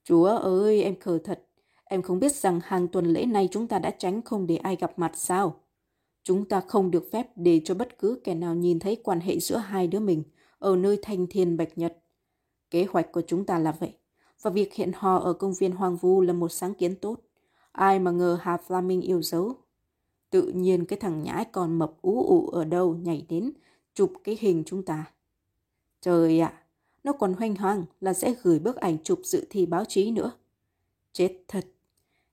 Chúa 0.04 0.26
ơi, 0.38 0.84
em 0.84 1.00
khờ 1.00 1.20
thật. 1.24 1.46
Em 1.84 2.02
không 2.02 2.20
biết 2.20 2.32
rằng 2.32 2.60
hàng 2.64 2.88
tuần 2.88 3.06
lễ 3.06 3.26
này 3.26 3.48
chúng 3.52 3.68
ta 3.68 3.80
đã 3.80 3.92
tránh 3.92 4.22
không 4.22 4.48
để 4.48 4.56
ai 4.56 4.76
gặp 4.76 5.00
mặt 5.00 5.12
sao? 5.16 5.56
Chúng 6.24 6.46
ta 6.46 6.62
không 6.62 6.92
được 6.92 7.10
phép 7.12 7.28
để 7.36 7.62
cho 7.66 7.76
bất 7.76 7.98
cứ 8.00 8.22
kẻ 8.24 8.34
nào 8.34 8.56
nhìn 8.56 8.80
thấy 8.80 8.96
quan 9.04 9.20
hệ 9.20 9.40
giữa 9.40 9.58
hai 9.58 9.88
đứa 9.88 10.00
mình 10.00 10.24
ở 10.60 10.76
nơi 10.76 11.00
thanh 11.02 11.28
thiên 11.28 11.58
bạch 11.58 11.78
nhật. 11.78 11.98
Kế 12.70 12.86
hoạch 12.86 13.12
của 13.12 13.22
chúng 13.28 13.46
ta 13.46 13.60
là 13.60 13.72
vậy. 13.72 13.94
Và 14.42 14.52
việc 14.52 14.74
hiện 14.74 14.92
hò 14.96 15.18
ở 15.18 15.34
công 15.34 15.54
viên 15.54 15.72
hoang 15.72 15.98
vu 15.98 16.22
là 16.22 16.34
một 16.34 16.50
sáng 16.50 16.74
kiến 16.74 16.96
tốt. 16.96 17.20
Ai 17.72 18.00
mà 18.00 18.12
ngờ 18.12 18.38
Hà 18.42 18.58
Flaming 18.68 19.02
yêu 19.02 19.22
dấu. 19.22 19.56
Tự 20.30 20.52
nhiên 20.56 20.86
cái 20.86 21.00
thằng 21.00 21.24
nhãi 21.24 21.46
còn 21.52 21.80
mập 21.80 22.02
ú 22.02 22.24
ụ 22.24 22.48
ở 22.48 22.66
đâu 22.66 22.96
nhảy 22.96 23.26
đến 23.30 23.52
chụp 23.94 24.14
cái 24.24 24.38
hình 24.40 24.64
chúng 24.66 24.84
ta. 24.86 25.14
Trời 26.02 26.40
ạ, 26.40 26.64
nó 27.04 27.14
còn 27.14 27.34
hoành 27.34 27.56
hoang 27.56 27.86
là 28.02 28.14
sẽ 28.14 28.36
gửi 28.44 28.60
bức 28.60 28.76
ảnh 28.76 28.98
chụp 29.04 29.20
dự 29.24 29.48
thi 29.50 29.66
báo 29.66 29.86
chí 29.86 30.12
nữa. 30.12 30.32
Chết 31.14 31.44
thật. 31.48 31.66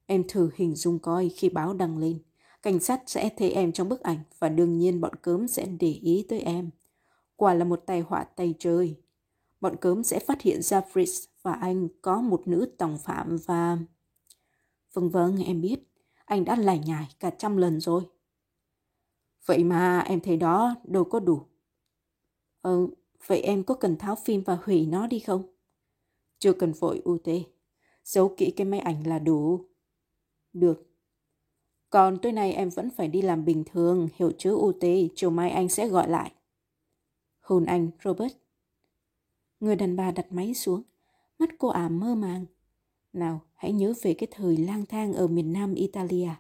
Em 0.07 0.25
thử 0.29 0.51
hình 0.55 0.75
dung 0.75 0.99
coi 0.99 1.29
khi 1.29 1.49
báo 1.49 1.75
đăng 1.75 1.99
lên. 1.99 2.19
Cảnh 2.63 2.81
sát 2.81 3.03
sẽ 3.07 3.31
thấy 3.37 3.51
em 3.51 3.73
trong 3.73 3.89
bức 3.89 4.01
ảnh 4.01 4.19
và 4.39 4.49
đương 4.49 4.79
nhiên 4.79 5.01
bọn 5.01 5.15
cớm 5.15 5.49
sẽ 5.49 5.67
để 5.81 5.93
ý 6.03 6.27
tới 6.29 6.41
em. 6.41 6.71
Quả 7.37 7.55
là 7.55 7.65
một 7.65 7.83
tài 7.87 8.01
họa 8.01 8.25
tay 8.25 8.55
trời. 8.59 8.95
Bọn 9.61 9.77
cớm 9.77 10.05
sẽ 10.05 10.19
phát 10.19 10.43
hiện 10.43 10.63
ra 10.63 10.83
Fritz 10.93 11.27
và 11.43 11.53
anh 11.53 11.89
có 12.03 12.21
một 12.21 12.49
nữ 12.49 12.75
tổng 12.79 12.99
phạm 12.99 13.37
và... 13.47 13.79
Vâng 14.93 15.11
vâng, 15.11 15.45
em 15.45 15.61
biết. 15.61 15.77
Anh 16.27 16.45
đã 16.45 16.57
lải 16.57 16.79
nhải 16.79 17.09
cả 17.21 17.31
trăm 17.31 17.57
lần 17.57 17.81
rồi. 17.81 18.05
Vậy 19.47 19.65
mà 19.65 19.99
em 20.01 20.21
thấy 20.21 20.37
đó 20.37 20.75
đâu 20.85 21.05
có 21.05 21.21
đủ. 21.21 21.43
Ừ, 22.63 22.89
vậy 23.27 23.41
em 23.41 23.65
có 23.65 23.75
cần 23.75 23.97
tháo 23.97 24.17
phim 24.17 24.43
và 24.43 24.59
hủy 24.65 24.87
nó 24.87 25.07
đi 25.07 25.19
không? 25.19 25.43
Chưa 26.39 26.53
cần 26.53 26.73
vội 26.73 27.03
UT. 27.05 27.29
Giấu 28.05 28.35
kỹ 28.37 28.51
cái 28.57 28.65
máy 28.65 28.81
ảnh 28.81 29.07
là 29.07 29.19
đủ. 29.19 29.65
Được. 30.53 30.87
Còn 31.91 32.19
tối 32.19 32.33
nay 32.33 32.53
em 32.53 32.69
vẫn 32.71 32.91
phải 32.91 33.09
đi 33.09 33.23
làm 33.23 33.45
bình 33.45 33.65
thường, 33.65 34.09
hiểu 34.15 34.33
chứ 34.39 34.55
UT, 34.55 34.85
chiều 35.15 35.31
mai 35.31 35.51
anh 35.51 35.69
sẽ 35.69 35.89
gọi 35.89 36.09
lại. 36.09 36.33
Hôn 37.41 37.65
anh, 37.65 37.91
Robert. 38.05 38.33
Người 39.61 39.77
đàn 39.77 39.97
bà 39.97 40.11
đặt 40.11 40.33
máy 40.33 40.55
xuống, 40.55 40.83
mắt 41.39 41.49
cô 41.59 41.69
ả 41.69 41.89
mơ 41.89 42.15
màng. 42.15 42.47
Nào, 43.17 43.41
hãy 43.55 43.73
nhớ 43.73 43.93
về 44.03 44.15
cái 44.15 44.27
thời 44.31 44.57
lang 44.57 44.87
thang 44.87 45.13
ở 45.13 45.27
miền 45.27 45.53
nam 45.53 45.75
Italia. 45.75 46.31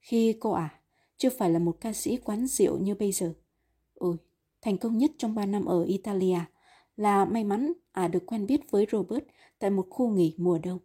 Khi 0.00 0.36
cô 0.40 0.52
ả 0.52 0.80
chưa 1.16 1.30
phải 1.30 1.50
là 1.50 1.58
một 1.58 1.76
ca 1.80 1.92
sĩ 1.92 2.16
quán 2.16 2.46
rượu 2.46 2.78
như 2.78 2.94
bây 2.94 3.12
giờ. 3.12 3.34
Ôi, 3.94 4.16
thành 4.62 4.78
công 4.78 4.98
nhất 4.98 5.10
trong 5.18 5.34
3 5.34 5.46
năm 5.46 5.64
ở 5.64 5.84
Italia 5.84 6.38
là 6.96 7.24
may 7.24 7.44
mắn 7.44 7.72
ả 7.92 8.08
được 8.08 8.26
quen 8.26 8.46
biết 8.46 8.70
với 8.70 8.86
Robert 8.92 9.24
tại 9.58 9.70
một 9.70 9.86
khu 9.90 10.08
nghỉ 10.08 10.34
mùa 10.36 10.58
đông. 10.58 10.78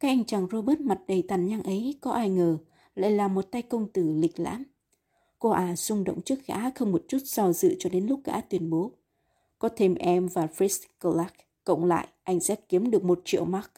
Cái 0.00 0.10
anh 0.10 0.24
chàng 0.24 0.46
Robert 0.52 0.80
mặt 0.80 0.98
đầy 1.08 1.24
tàn 1.28 1.46
nhang 1.46 1.62
ấy 1.62 1.98
có 2.00 2.10
ai 2.10 2.30
ngờ 2.30 2.58
lại 2.94 3.10
là 3.10 3.28
một 3.28 3.42
tay 3.50 3.62
công 3.62 3.92
tử 3.92 4.12
lịch 4.12 4.40
lãm. 4.40 4.64
Cô 5.38 5.48
ả 5.48 5.76
xung 5.76 6.04
động 6.04 6.22
trước 6.22 6.46
gã 6.46 6.70
không 6.70 6.92
một 6.92 7.04
chút 7.08 7.22
do 7.24 7.52
dự 7.52 7.76
cho 7.78 7.90
đến 7.90 8.06
lúc 8.06 8.20
gã 8.24 8.40
tuyên 8.40 8.70
bố. 8.70 8.92
Có 9.58 9.68
thêm 9.76 9.94
em 9.94 10.28
và 10.28 10.46
Fritz 10.46 10.86
Clark, 11.00 11.32
cộng 11.64 11.84
lại 11.84 12.08
anh 12.22 12.40
sẽ 12.40 12.54
kiếm 12.54 12.90
được 12.90 13.04
một 13.04 13.20
triệu 13.24 13.44
mark. 13.44 13.70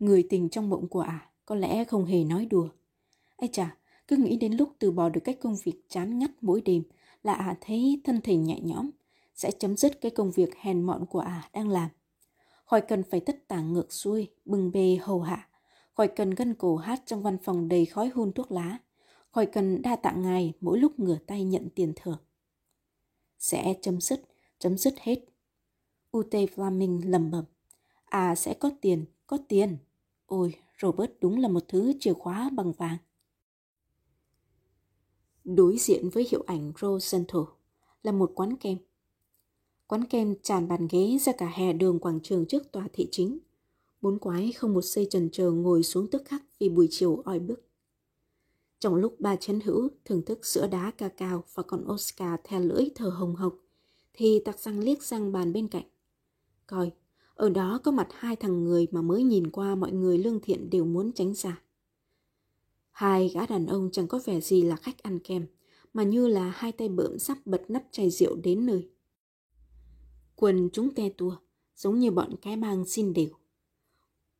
Người 0.00 0.26
tình 0.30 0.48
trong 0.48 0.70
mộng 0.70 0.88
của 0.88 1.00
ả 1.00 1.30
có 1.44 1.54
lẽ 1.54 1.84
không 1.84 2.04
hề 2.04 2.24
nói 2.24 2.46
đùa. 2.46 2.68
Ây 3.36 3.48
chà, 3.52 3.76
cứ 4.08 4.16
nghĩ 4.16 4.36
đến 4.36 4.52
lúc 4.52 4.72
từ 4.78 4.90
bỏ 4.90 5.08
được 5.08 5.20
cái 5.24 5.34
công 5.34 5.56
việc 5.64 5.84
chán 5.88 6.18
ngắt 6.18 6.30
mỗi 6.40 6.60
đêm 6.60 6.82
là 7.22 7.32
ả 7.32 7.56
thấy 7.60 8.00
thân 8.04 8.20
thể 8.20 8.36
nhẹ 8.36 8.60
nhõm, 8.60 8.90
sẽ 9.34 9.50
chấm 9.50 9.76
dứt 9.76 10.00
cái 10.00 10.10
công 10.10 10.30
việc 10.30 10.56
hèn 10.56 10.82
mọn 10.82 11.06
của 11.06 11.18
ả 11.18 11.48
đang 11.52 11.68
làm. 11.68 11.90
Khỏi 12.64 12.80
cần 12.80 13.02
phải 13.10 13.20
tất 13.20 13.48
tả 13.48 13.60
ngược 13.60 13.92
xuôi, 13.92 14.28
bừng 14.44 14.72
bê 14.72 14.98
hầu 15.02 15.20
hạ. 15.20 15.48
Khỏi 15.94 16.08
cần 16.08 16.30
gân 16.30 16.54
cổ 16.54 16.76
hát 16.76 17.02
trong 17.06 17.22
văn 17.22 17.38
phòng 17.42 17.68
đầy 17.68 17.86
khói 17.86 18.10
hun 18.14 18.32
thuốc 18.32 18.52
lá. 18.52 18.78
Khỏi 19.30 19.46
cần 19.46 19.82
đa 19.82 19.96
tạ 19.96 20.12
ngài 20.12 20.52
mỗi 20.60 20.78
lúc 20.78 20.98
ngửa 20.98 21.18
tay 21.26 21.44
nhận 21.44 21.68
tiền 21.74 21.92
thưởng. 21.96 22.18
Sẽ 23.38 23.74
chấm 23.82 24.00
dứt, 24.00 24.20
chấm 24.58 24.78
dứt 24.78 24.94
hết. 25.00 25.18
Ute 26.16 26.46
Flaming 26.46 27.10
lầm 27.10 27.30
bầm. 27.30 27.44
À 28.04 28.34
sẽ 28.34 28.54
có 28.54 28.70
tiền, 28.80 29.04
có 29.26 29.38
tiền. 29.48 29.76
Ôi, 30.30 30.54
Robert 30.82 31.10
đúng 31.20 31.38
là 31.38 31.48
một 31.48 31.64
thứ 31.68 31.92
chìa 32.00 32.12
khóa 32.12 32.50
bằng 32.52 32.72
vàng. 32.72 32.96
Đối 35.44 35.78
diện 35.78 36.10
với 36.10 36.26
hiệu 36.30 36.44
ảnh 36.46 36.72
Rosenthal 36.80 37.42
là 38.02 38.12
một 38.12 38.32
quán 38.34 38.56
kem. 38.56 38.78
Quán 39.86 40.04
kem 40.04 40.34
tràn 40.42 40.68
bàn 40.68 40.88
ghế 40.90 41.18
ra 41.20 41.32
cả 41.38 41.52
hè 41.54 41.72
đường 41.72 41.98
quảng 41.98 42.20
trường 42.22 42.46
trước 42.46 42.72
tòa 42.72 42.88
thị 42.92 43.08
chính. 43.10 43.38
Bốn 44.00 44.18
quái 44.18 44.52
không 44.52 44.74
một 44.74 44.84
giây 44.84 45.06
trần 45.10 45.28
chờ 45.32 45.50
ngồi 45.50 45.82
xuống 45.82 46.10
tức 46.10 46.22
khắc 46.24 46.42
vì 46.58 46.68
buổi 46.68 46.88
chiều 46.90 47.16
oi 47.16 47.38
bức. 47.38 47.62
Trong 48.78 48.94
lúc 48.94 49.20
ba 49.20 49.36
chén 49.36 49.60
hữu 49.60 49.88
thưởng 50.04 50.24
thức 50.24 50.46
sữa 50.46 50.66
đá 50.66 50.92
ca 50.98 51.08
cao 51.08 51.44
và 51.54 51.62
con 51.62 51.92
Oscar 51.92 52.40
theo 52.44 52.60
lưỡi 52.60 52.84
thở 52.94 53.08
hồng 53.08 53.34
hộc, 53.34 53.54
thì 54.12 54.42
tặc 54.44 54.58
răng 54.58 54.78
liếc 54.78 55.02
sang 55.02 55.32
bàn 55.32 55.52
bên 55.52 55.68
cạnh. 55.68 55.86
Coi, 56.66 56.92
ở 57.40 57.50
đó 57.50 57.80
có 57.84 57.90
mặt 57.90 58.08
hai 58.10 58.36
thằng 58.36 58.64
người 58.64 58.86
mà 58.90 59.02
mới 59.02 59.22
nhìn 59.22 59.50
qua 59.50 59.74
mọi 59.74 59.92
người 59.92 60.18
lương 60.18 60.40
thiện 60.40 60.70
đều 60.70 60.84
muốn 60.84 61.12
tránh 61.12 61.34
xa. 61.34 61.62
Hai 62.90 63.28
gã 63.28 63.46
đàn 63.46 63.66
ông 63.66 63.88
chẳng 63.92 64.08
có 64.08 64.20
vẻ 64.24 64.40
gì 64.40 64.62
là 64.62 64.76
khách 64.76 65.02
ăn 65.02 65.18
kem, 65.18 65.46
mà 65.94 66.02
như 66.02 66.28
là 66.28 66.50
hai 66.50 66.72
tay 66.72 66.88
bợm 66.88 67.18
sắp 67.18 67.38
bật 67.44 67.62
nắp 67.68 67.82
chai 67.90 68.10
rượu 68.10 68.36
đến 68.36 68.66
nơi. 68.66 68.88
Quần 70.36 70.68
chúng 70.72 70.94
te 70.94 71.08
tua, 71.08 71.36
giống 71.76 71.98
như 71.98 72.10
bọn 72.10 72.34
cái 72.42 72.56
bang 72.56 72.84
xin 72.84 73.12
đều. 73.12 73.30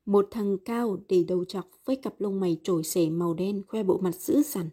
Một 0.07 0.28
thằng 0.30 0.59
cao 0.64 0.99
để 1.09 1.25
đầu 1.28 1.45
chọc 1.45 1.69
với 1.85 1.97
cặp 1.97 2.21
lông 2.21 2.40
mày 2.40 2.61
trổi 2.62 2.85
xể 2.85 3.11
màu 3.11 3.35
đen 3.35 3.62
khoe 3.69 3.83
bộ 3.83 3.99
mặt 3.99 4.14
dữ 4.14 4.42
dằn. 4.42 4.69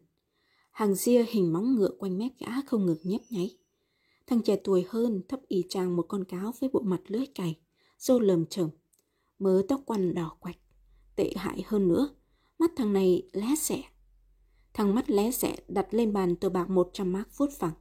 Hàng 0.72 0.96
ria 0.96 1.26
hình 1.30 1.54
móng 1.54 1.76
ngựa 1.76 1.92
quanh 2.00 2.18
mép 2.18 2.32
gã 2.40 2.62
không 2.62 2.86
ngừng 2.86 3.00
nhấp 3.04 3.22
nháy. 3.30 3.58
Thằng 4.28 4.42
trẻ 4.42 4.56
tuổi 4.64 4.86
hơn 4.90 5.22
thấp 5.28 5.40
y 5.48 5.64
chang 5.70 5.96
một 5.96 6.06
con 6.08 6.24
cáo 6.24 6.54
với 6.60 6.70
bộ 6.74 6.80
mặt 6.80 7.02
lưỡi 7.08 7.26
cày, 7.26 7.56
râu 7.98 8.20
lờm 8.20 8.46
chởm, 8.46 8.70
mớ 9.40 9.62
tóc 9.68 9.82
quăn 9.86 10.14
đỏ 10.14 10.38
quạch. 10.40 10.58
Tệ 11.16 11.34
hại 11.36 11.64
hơn 11.68 11.88
nữa, 11.88 12.10
mắt 12.60 12.72
thằng 12.76 12.94
này 12.94 13.30
lé 13.34 13.56
xẻ. 13.58 13.84
Thằng 14.74 14.96
mắt 14.96 15.10
lé 15.10 15.32
xẻ 15.32 15.56
đặt 15.68 15.88
lên 15.92 16.14
bàn 16.14 16.36
tờ 16.36 16.50
bạc 16.50 16.70
100 16.70 17.12
mark 17.12 17.38
vuốt 17.38 17.52
phẳng. 17.52 17.74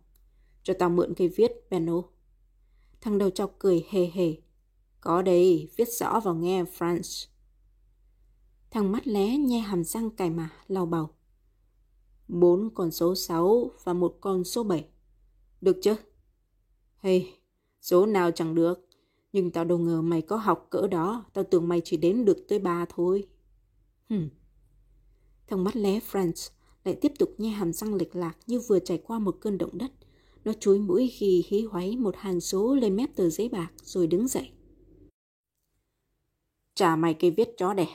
Cho 0.63 0.75
tao 0.79 0.91
mượn 0.91 1.15
cây 1.15 1.29
viết, 1.29 1.53
Benno. 1.71 2.03
Thằng 3.01 3.19
đầu 3.19 3.31
chọc 3.31 3.55
cười 3.59 3.85
hề 3.91 4.11
hề. 4.15 4.37
Có 5.01 5.23
đây, 5.23 5.69
viết 5.77 5.89
rõ 5.89 6.21
vào 6.21 6.35
nghe, 6.35 6.65
France. 6.65 7.29
Thằng 8.71 8.93
mắt 8.93 9.07
lé 9.07 9.37
nhe 9.37 9.59
hàm 9.59 9.85
răng 9.85 10.11
cài 10.11 10.31
mà, 10.31 10.51
lau 10.69 10.87
bầu. 10.87 11.09
Bốn 12.29 12.71
con 12.75 12.91
số 12.91 13.15
6 13.15 13.71
và 13.85 13.93
một 13.93 14.19
con 14.21 14.45
số 14.45 14.65
7. 14.65 14.89
Được 15.61 15.77
chứ? 15.83 15.95
Hey, 16.97 17.35
số 17.81 18.07
nào 18.07 18.31
chẳng 18.31 18.55
được. 18.55 18.86
Nhưng 19.37 19.51
tao 19.51 19.65
đâu 19.65 19.79
ngờ 19.79 20.03
mày 20.03 20.23
có 20.23 20.37
học 20.37 20.67
cỡ 20.71 20.87
đó. 20.87 21.25
Tao 21.33 21.45
tưởng 21.45 21.69
mày 21.69 21.81
chỉ 21.85 21.97
đến 21.97 22.25
được 22.25 22.49
tới 22.49 22.59
ba 22.59 22.87
thôi. 22.89 23.29
Hừm. 24.09 24.29
Thằng 25.47 25.65
mắt 25.65 25.77
lé 25.77 26.01
French 26.13 26.51
lại 26.85 26.99
tiếp 27.01 27.13
tục 27.19 27.35
nhe 27.39 27.49
hàm 27.49 27.73
răng 27.73 27.95
lệch 27.95 28.17
lạc 28.17 28.37
như 28.47 28.61
vừa 28.61 28.79
trải 28.79 28.99
qua 28.99 29.19
một 29.19 29.37
cơn 29.41 29.59
động 29.59 29.79
đất. 29.79 29.93
Nó 30.45 30.53
chúi 30.61 30.79
mũi 30.79 31.09
khi 31.09 31.45
hí 31.49 31.63
hoáy 31.63 31.97
một 31.97 32.17
hàng 32.17 32.41
số 32.41 32.75
lên 32.75 32.97
mép 32.97 33.17
tờ 33.17 33.31
giấy 33.31 33.49
bạc 33.49 33.73
rồi 33.83 34.07
đứng 34.07 34.29
dậy. 34.29 34.51
Trả 36.75 36.97
mày 36.97 37.15
cây 37.15 37.31
viết 37.31 37.49
chó 37.59 37.75
đẻ. 37.75 37.89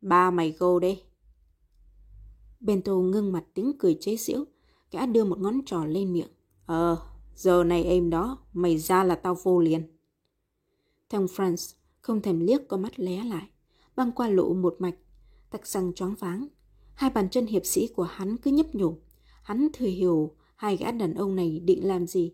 Ba 0.00 0.30
mày 0.30 0.50
gô 0.58 0.78
đây. 0.78 1.02
Bento 2.60 2.94
ngưng 2.94 3.32
mặt 3.32 3.44
tiếng 3.54 3.78
cười 3.78 3.96
chế 4.00 4.16
giễu. 4.16 4.44
Gã 4.90 5.06
đưa 5.06 5.24
một 5.24 5.38
ngón 5.38 5.60
trò 5.66 5.84
lên 5.84 6.12
miệng. 6.12 6.30
Ờ, 6.66 6.96
giờ 7.34 7.64
này 7.64 7.84
êm 7.84 8.10
đó, 8.10 8.38
mày 8.52 8.78
ra 8.78 9.04
là 9.04 9.14
tao 9.14 9.34
vô 9.34 9.60
liền. 9.60 9.99
Thằng 11.10 11.26
Franz 11.26 11.74
không 12.00 12.22
thèm 12.22 12.40
liếc 12.40 12.68
có 12.68 12.76
mắt 12.76 13.00
lé 13.00 13.24
lại, 13.24 13.48
băng 13.96 14.12
qua 14.12 14.28
lộ 14.28 14.54
một 14.54 14.76
mạch, 14.78 14.94
tặc 15.50 15.66
răng 15.66 15.92
choáng 15.92 16.14
váng. 16.14 16.48
Hai 16.94 17.10
bàn 17.10 17.30
chân 17.30 17.46
hiệp 17.46 17.66
sĩ 17.66 17.86
của 17.86 18.02
hắn 18.02 18.36
cứ 18.36 18.50
nhấp 18.50 18.74
nhổm. 18.74 18.94
Hắn 19.42 19.68
thừa 19.72 19.86
hiểu 19.86 20.36
hai 20.56 20.76
gã 20.76 20.90
đàn 20.90 21.14
ông 21.14 21.36
này 21.36 21.60
định 21.64 21.88
làm 21.88 22.06
gì, 22.06 22.32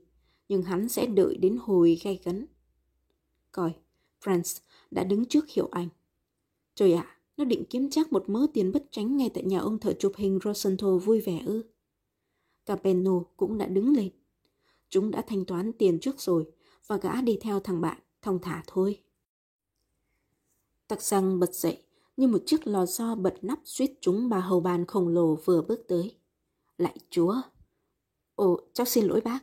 nhưng 0.49 0.63
hắn 0.63 0.89
sẽ 0.89 1.07
đợi 1.07 1.37
đến 1.37 1.59
hồi 1.61 2.01
gay 2.05 2.21
gấn 2.25 2.47
Coi, 3.53 3.73
Franz 4.25 4.61
đã 4.91 5.05
đứng 5.05 5.25
trước 5.25 5.49
hiệu 5.51 5.69
anh. 5.73 5.89
Trời 6.75 6.93
ạ, 6.93 7.03
à, 7.03 7.17
nó 7.37 7.45
định 7.45 7.65
kiếm 7.71 7.91
chắc 7.91 8.13
một 8.13 8.29
mớ 8.29 8.47
tiền 8.55 8.73
bất 8.73 8.85
tránh 8.91 9.17
ngay 9.17 9.31
tại 9.35 9.45
nhà 9.45 9.59
ông 9.59 9.79
thợ 9.79 9.93
chụp 9.93 10.13
hình 10.17 10.39
Rosenthal 10.45 10.99
vui 10.99 11.21
vẻ 11.21 11.43
ư. 11.47 11.65
Capeno 12.67 13.23
cũng 13.37 13.59
đã 13.59 13.67
đứng 13.67 13.97
lên. 13.97 14.11
Chúng 14.89 15.11
đã 15.11 15.25
thanh 15.27 15.45
toán 15.45 15.73
tiền 15.73 16.01
trước 16.01 16.21
rồi 16.21 16.47
và 16.87 16.97
gã 16.97 17.21
đi 17.21 17.39
theo 17.41 17.61
thằng 17.61 17.81
bạn, 17.81 17.99
thong 18.23 18.39
thả 18.43 18.63
thôi. 18.67 19.03
Tặc 20.89 21.03
răng 21.03 21.41
bật 21.41 21.55
dậy 21.55 21.83
như 22.17 22.27
một 22.27 22.43
chiếc 22.47 22.67
lò 22.67 22.87
xo 22.87 23.15
bật 23.15 23.39
nắp 23.43 23.59
suýt 23.65 23.99
trúng 24.01 24.29
bà 24.29 24.41
hầu 24.41 24.61
bàn 24.61 24.87
khổng 24.87 25.09
lồ 25.09 25.35
vừa 25.35 25.63
bước 25.63 25.85
tới. 25.89 26.19
Lại 26.79 26.97
chúa! 27.11 27.35
Ồ, 28.35 28.61
cháu 28.73 28.87
xin 28.87 29.05
lỗi 29.05 29.21
bác. 29.21 29.39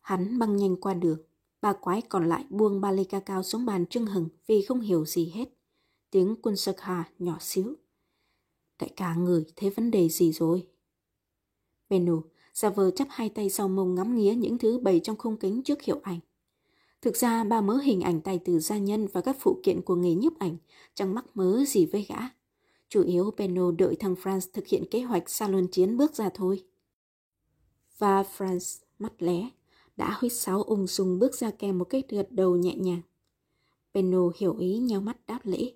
Hắn 0.00 0.38
băng 0.38 0.56
nhanh 0.56 0.76
qua 0.76 0.94
đường. 0.94 1.22
Bà 1.60 1.72
quái 1.72 2.02
còn 2.02 2.28
lại 2.28 2.44
buông 2.50 2.80
ba 2.80 2.92
ly 2.92 3.04
ca 3.04 3.20
cao 3.20 3.42
xuống 3.42 3.66
bàn 3.66 3.86
trưng 3.86 4.06
hừng 4.06 4.28
vì 4.46 4.62
không 4.62 4.80
hiểu 4.80 5.04
gì 5.04 5.30
hết. 5.34 5.48
Tiếng 6.10 6.36
quân 6.42 6.56
sơ 6.56 6.72
hà 6.78 7.10
nhỏ 7.18 7.36
xíu. 7.40 7.74
Đại 8.78 8.90
ca 8.96 9.14
người 9.14 9.44
thấy 9.56 9.70
vấn 9.70 9.90
đề 9.90 10.08
gì 10.08 10.32
rồi? 10.32 10.68
Benu, 11.88 12.22
giả 12.54 12.70
vờ 12.70 12.90
chắp 12.90 13.08
hai 13.10 13.28
tay 13.28 13.50
sau 13.50 13.68
mông 13.68 13.94
ngắm 13.94 14.16
nghía 14.16 14.34
những 14.34 14.58
thứ 14.58 14.78
bày 14.78 15.00
trong 15.00 15.16
khung 15.16 15.36
kính 15.36 15.62
trước 15.62 15.82
hiệu 15.82 16.00
ảnh. 16.02 16.20
Thực 17.06 17.16
ra 17.16 17.44
ba 17.44 17.60
mớ 17.60 17.76
hình 17.76 18.00
ảnh 18.00 18.20
tài 18.20 18.38
tử 18.38 18.58
gia 18.58 18.78
nhân 18.78 19.06
và 19.12 19.20
các 19.20 19.36
phụ 19.40 19.60
kiện 19.62 19.82
của 19.82 19.94
nghề 19.94 20.14
nhiếp 20.14 20.38
ảnh 20.38 20.56
chẳng 20.94 21.14
mắc 21.14 21.24
mớ 21.34 21.64
gì 21.64 21.86
với 21.86 22.06
gã. 22.08 22.16
Chủ 22.88 23.02
yếu 23.02 23.30
peno 23.30 23.70
đợi 23.70 23.96
thằng 23.96 24.14
France 24.22 24.50
thực 24.52 24.66
hiện 24.66 24.84
kế 24.90 25.02
hoạch 25.02 25.30
salon 25.30 25.66
chiến 25.66 25.96
bước 25.96 26.14
ra 26.14 26.28
thôi. 26.34 26.64
Và 27.98 28.22
France, 28.22 28.84
mắt 28.98 29.12
lé, 29.18 29.50
đã 29.96 30.16
huyết 30.20 30.32
sáo 30.32 30.62
ung 30.62 30.86
dung 30.86 31.18
bước 31.18 31.34
ra 31.34 31.50
kèm 31.50 31.78
một 31.78 31.84
cái 31.84 32.02
gật 32.08 32.32
đầu 32.32 32.56
nhẹ 32.56 32.74
nhàng. 32.74 33.02
peno 33.94 34.30
hiểu 34.36 34.56
ý 34.56 34.78
nhau 34.78 35.00
mắt 35.00 35.26
đáp 35.26 35.40
lễ. 35.44 35.72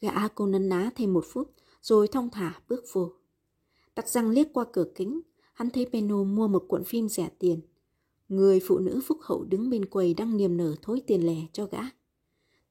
Gã 0.00 0.28
cô 0.28 0.46
nấn 0.46 0.68
ná 0.68 0.90
thêm 0.96 1.12
một 1.12 1.24
phút, 1.28 1.50
rồi 1.82 2.08
thong 2.08 2.30
thả 2.30 2.60
bước 2.68 2.84
vô. 2.92 3.12
Tặc 3.94 4.08
răng 4.08 4.30
liếc 4.30 4.46
qua 4.52 4.64
cửa 4.72 4.86
kính, 4.94 5.20
hắn 5.52 5.70
thấy 5.70 5.86
peno 5.92 6.24
mua 6.24 6.48
một 6.48 6.64
cuộn 6.68 6.84
phim 6.84 7.08
rẻ 7.08 7.28
tiền. 7.38 7.60
Người 8.28 8.60
phụ 8.60 8.78
nữ 8.78 9.00
phúc 9.04 9.18
hậu 9.20 9.44
đứng 9.44 9.70
bên 9.70 9.84
quầy 9.84 10.14
đang 10.14 10.36
niềm 10.36 10.56
nở 10.56 10.74
thối 10.82 11.02
tiền 11.06 11.26
lẻ 11.26 11.36
cho 11.52 11.66
gã. 11.66 11.80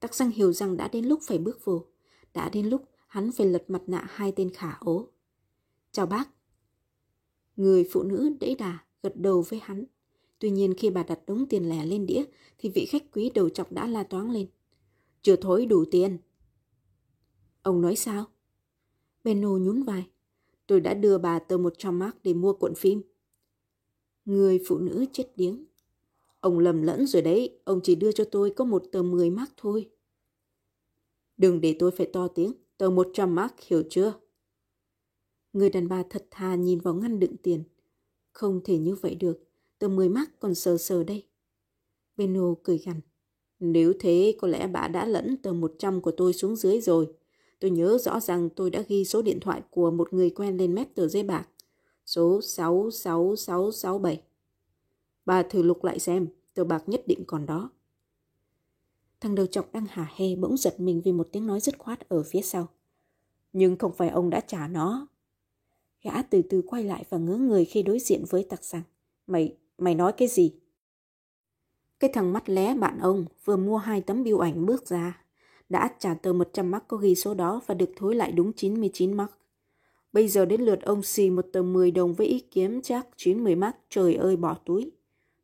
Tắc 0.00 0.14
răng 0.14 0.30
hiểu 0.30 0.52
rằng 0.52 0.76
đã 0.76 0.88
đến 0.88 1.04
lúc 1.04 1.20
phải 1.22 1.38
bước 1.38 1.64
vô. 1.64 1.86
Đã 2.34 2.48
đến 2.48 2.66
lúc 2.66 2.84
hắn 3.06 3.32
phải 3.32 3.46
lật 3.46 3.70
mặt 3.70 3.82
nạ 3.86 4.06
hai 4.08 4.32
tên 4.36 4.50
khả 4.50 4.76
ố. 4.80 5.08
Chào 5.92 6.06
bác. 6.06 6.28
Người 7.56 7.88
phụ 7.92 8.02
nữ 8.02 8.36
đẫy 8.40 8.54
đà 8.54 8.78
gật 9.02 9.16
đầu 9.16 9.44
với 9.48 9.60
hắn. 9.62 9.84
Tuy 10.38 10.50
nhiên 10.50 10.74
khi 10.74 10.90
bà 10.90 11.02
đặt 11.02 11.20
đống 11.26 11.46
tiền 11.48 11.68
lẻ 11.68 11.86
lên 11.86 12.06
đĩa, 12.06 12.24
thì 12.58 12.68
vị 12.68 12.86
khách 12.86 13.02
quý 13.12 13.30
đầu 13.34 13.48
chọc 13.48 13.72
đã 13.72 13.86
la 13.86 14.02
toáng 14.02 14.30
lên. 14.30 14.46
Chưa 15.22 15.36
thối 15.36 15.66
đủ 15.66 15.84
tiền. 15.90 16.18
Ông 17.62 17.80
nói 17.80 17.96
sao? 17.96 18.24
Benno 19.24 19.48
nhún 19.48 19.82
vai. 19.82 20.06
Tôi 20.66 20.80
đã 20.80 20.94
đưa 20.94 21.18
bà 21.18 21.38
tờ 21.38 21.58
100 21.58 21.98
mark 21.98 22.16
để 22.22 22.34
mua 22.34 22.52
cuộn 22.52 22.74
phim. 22.74 23.02
Người 24.24 24.60
phụ 24.66 24.78
nữ 24.78 25.04
chết 25.12 25.32
điếng. 25.36 25.64
Ông 26.40 26.58
lầm 26.58 26.82
lẫn 26.82 27.06
rồi 27.06 27.22
đấy, 27.22 27.58
ông 27.64 27.80
chỉ 27.82 27.94
đưa 27.94 28.12
cho 28.12 28.24
tôi 28.24 28.50
có 28.50 28.64
một 28.64 28.84
tờ 28.92 29.02
10 29.02 29.30
mark 29.30 29.50
thôi. 29.56 29.90
Đừng 31.36 31.60
để 31.60 31.76
tôi 31.78 31.90
phải 31.90 32.06
to 32.12 32.28
tiếng, 32.28 32.52
tờ 32.78 32.90
100 32.90 33.34
mark 33.34 33.60
hiểu 33.66 33.82
chưa? 33.90 34.14
Người 35.52 35.70
đàn 35.70 35.88
bà 35.88 36.02
thật 36.10 36.26
thà 36.30 36.54
nhìn 36.54 36.80
vào 36.80 36.94
ngăn 36.94 37.20
đựng 37.20 37.36
tiền. 37.36 37.64
Không 38.32 38.60
thể 38.64 38.78
như 38.78 38.94
vậy 38.94 39.14
được, 39.14 39.38
tờ 39.78 39.88
10 39.88 40.08
mark 40.08 40.30
còn 40.40 40.54
sờ 40.54 40.76
sờ 40.76 41.04
đây. 41.04 41.26
Beno 42.16 42.54
cười 42.62 42.78
gằn. 42.78 43.00
Nếu 43.60 43.92
thế, 44.00 44.36
có 44.40 44.48
lẽ 44.48 44.66
bà 44.66 44.88
đã 44.88 45.06
lẫn 45.06 45.36
tờ 45.36 45.52
100 45.52 46.00
của 46.00 46.10
tôi 46.10 46.32
xuống 46.32 46.56
dưới 46.56 46.80
rồi. 46.80 47.08
Tôi 47.58 47.70
nhớ 47.70 47.98
rõ 47.98 48.20
rằng 48.20 48.48
tôi 48.50 48.70
đã 48.70 48.84
ghi 48.88 49.04
số 49.04 49.22
điện 49.22 49.40
thoại 49.40 49.62
của 49.70 49.90
một 49.90 50.12
người 50.12 50.30
quen 50.30 50.56
lên 50.56 50.74
mép 50.74 50.94
tờ 50.94 51.08
giấy 51.08 51.22
bạc. 51.22 51.48
Số 52.06 52.40
66667. 52.42 54.22
Bà 55.26 55.42
thử 55.42 55.62
lục 55.62 55.84
lại 55.84 55.98
xem, 55.98 56.26
tờ 56.54 56.64
bạc 56.64 56.82
nhất 56.86 57.02
định 57.06 57.24
còn 57.26 57.46
đó. 57.46 57.70
Thằng 59.20 59.34
đầu 59.34 59.46
chọc 59.46 59.72
đang 59.72 59.86
hả 59.86 60.12
hê 60.16 60.36
bỗng 60.36 60.56
giật 60.56 60.80
mình 60.80 61.02
vì 61.04 61.12
một 61.12 61.28
tiếng 61.32 61.46
nói 61.46 61.60
dứt 61.60 61.78
khoát 61.78 62.08
ở 62.08 62.22
phía 62.22 62.42
sau. 62.42 62.68
Nhưng 63.52 63.76
không 63.76 63.92
phải 63.92 64.08
ông 64.08 64.30
đã 64.30 64.40
trả 64.40 64.68
nó. 64.68 65.06
Gã 66.02 66.22
từ 66.22 66.42
từ 66.50 66.62
quay 66.66 66.84
lại 66.84 67.04
và 67.08 67.18
ngớ 67.18 67.36
người 67.36 67.64
khi 67.64 67.82
đối 67.82 67.98
diện 67.98 68.24
với 68.30 68.46
tặc 68.50 68.64
rằng. 68.64 68.82
Mày, 69.26 69.56
mày 69.78 69.94
nói 69.94 70.12
cái 70.12 70.28
gì? 70.28 70.54
Cái 72.00 72.10
thằng 72.14 72.32
mắt 72.32 72.48
lé 72.48 72.74
bạn 72.74 72.98
ông 72.98 73.24
vừa 73.44 73.56
mua 73.56 73.76
hai 73.76 74.00
tấm 74.00 74.22
biêu 74.22 74.38
ảnh 74.38 74.66
bước 74.66 74.86
ra. 74.86 75.24
Đã 75.68 75.90
trả 75.98 76.14
tờ 76.14 76.32
100 76.32 76.70
mắc 76.70 76.84
có 76.88 76.96
ghi 76.96 77.14
số 77.14 77.34
đó 77.34 77.60
và 77.66 77.74
được 77.74 77.90
thối 77.96 78.14
lại 78.14 78.32
đúng 78.32 78.52
99 78.52 79.12
mắc. 79.12 79.32
Bây 80.14 80.28
giờ 80.28 80.44
đến 80.44 80.60
lượt 80.60 80.82
ông 80.82 81.02
xì 81.02 81.30
một 81.30 81.46
tờ 81.52 81.62
10 81.62 81.90
đồng 81.90 82.14
với 82.14 82.26
ý 82.26 82.40
kiếm 82.50 82.82
chắc 82.82 83.08
90 83.16 83.56
mắt 83.56 83.76
trời 83.88 84.14
ơi 84.14 84.36
bỏ 84.36 84.56
túi. 84.64 84.92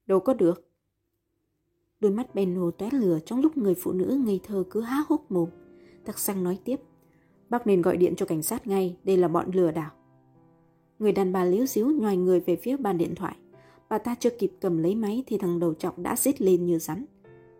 Đâu 0.06 0.20
có 0.20 0.34
được. 0.34 0.68
Đôi 2.00 2.12
mắt 2.12 2.34
Benno 2.34 2.70
tóe 2.70 2.88
lửa 2.92 3.18
trong 3.26 3.40
lúc 3.40 3.56
người 3.56 3.74
phụ 3.74 3.92
nữ 3.92 4.20
ngây 4.24 4.40
thơ 4.42 4.64
cứ 4.70 4.80
há 4.80 5.04
hốc 5.08 5.30
mồm. 5.30 5.48
Tắc 6.04 6.18
xăng 6.18 6.44
nói 6.44 6.58
tiếp. 6.64 6.76
Bác 7.48 7.66
nên 7.66 7.82
gọi 7.82 7.96
điện 7.96 8.14
cho 8.16 8.26
cảnh 8.26 8.42
sát 8.42 8.66
ngay, 8.66 8.96
đây 9.04 9.16
là 9.16 9.28
bọn 9.28 9.50
lừa 9.52 9.70
đảo. 9.70 9.90
Người 10.98 11.12
đàn 11.12 11.32
bà 11.32 11.44
liếu 11.44 11.66
xíu 11.66 11.90
nhòi 11.90 12.16
người 12.16 12.40
về 12.40 12.56
phía 12.56 12.76
bàn 12.76 12.98
điện 12.98 13.14
thoại. 13.14 13.36
Bà 13.88 13.98
ta 13.98 14.14
chưa 14.20 14.30
kịp 14.30 14.52
cầm 14.60 14.78
lấy 14.78 14.94
máy 14.94 15.24
thì 15.26 15.38
thằng 15.38 15.58
đầu 15.58 15.74
trọc 15.74 15.98
đã 15.98 16.16
xít 16.16 16.40
lên 16.40 16.66
như 16.66 16.78
rắn. 16.78 17.04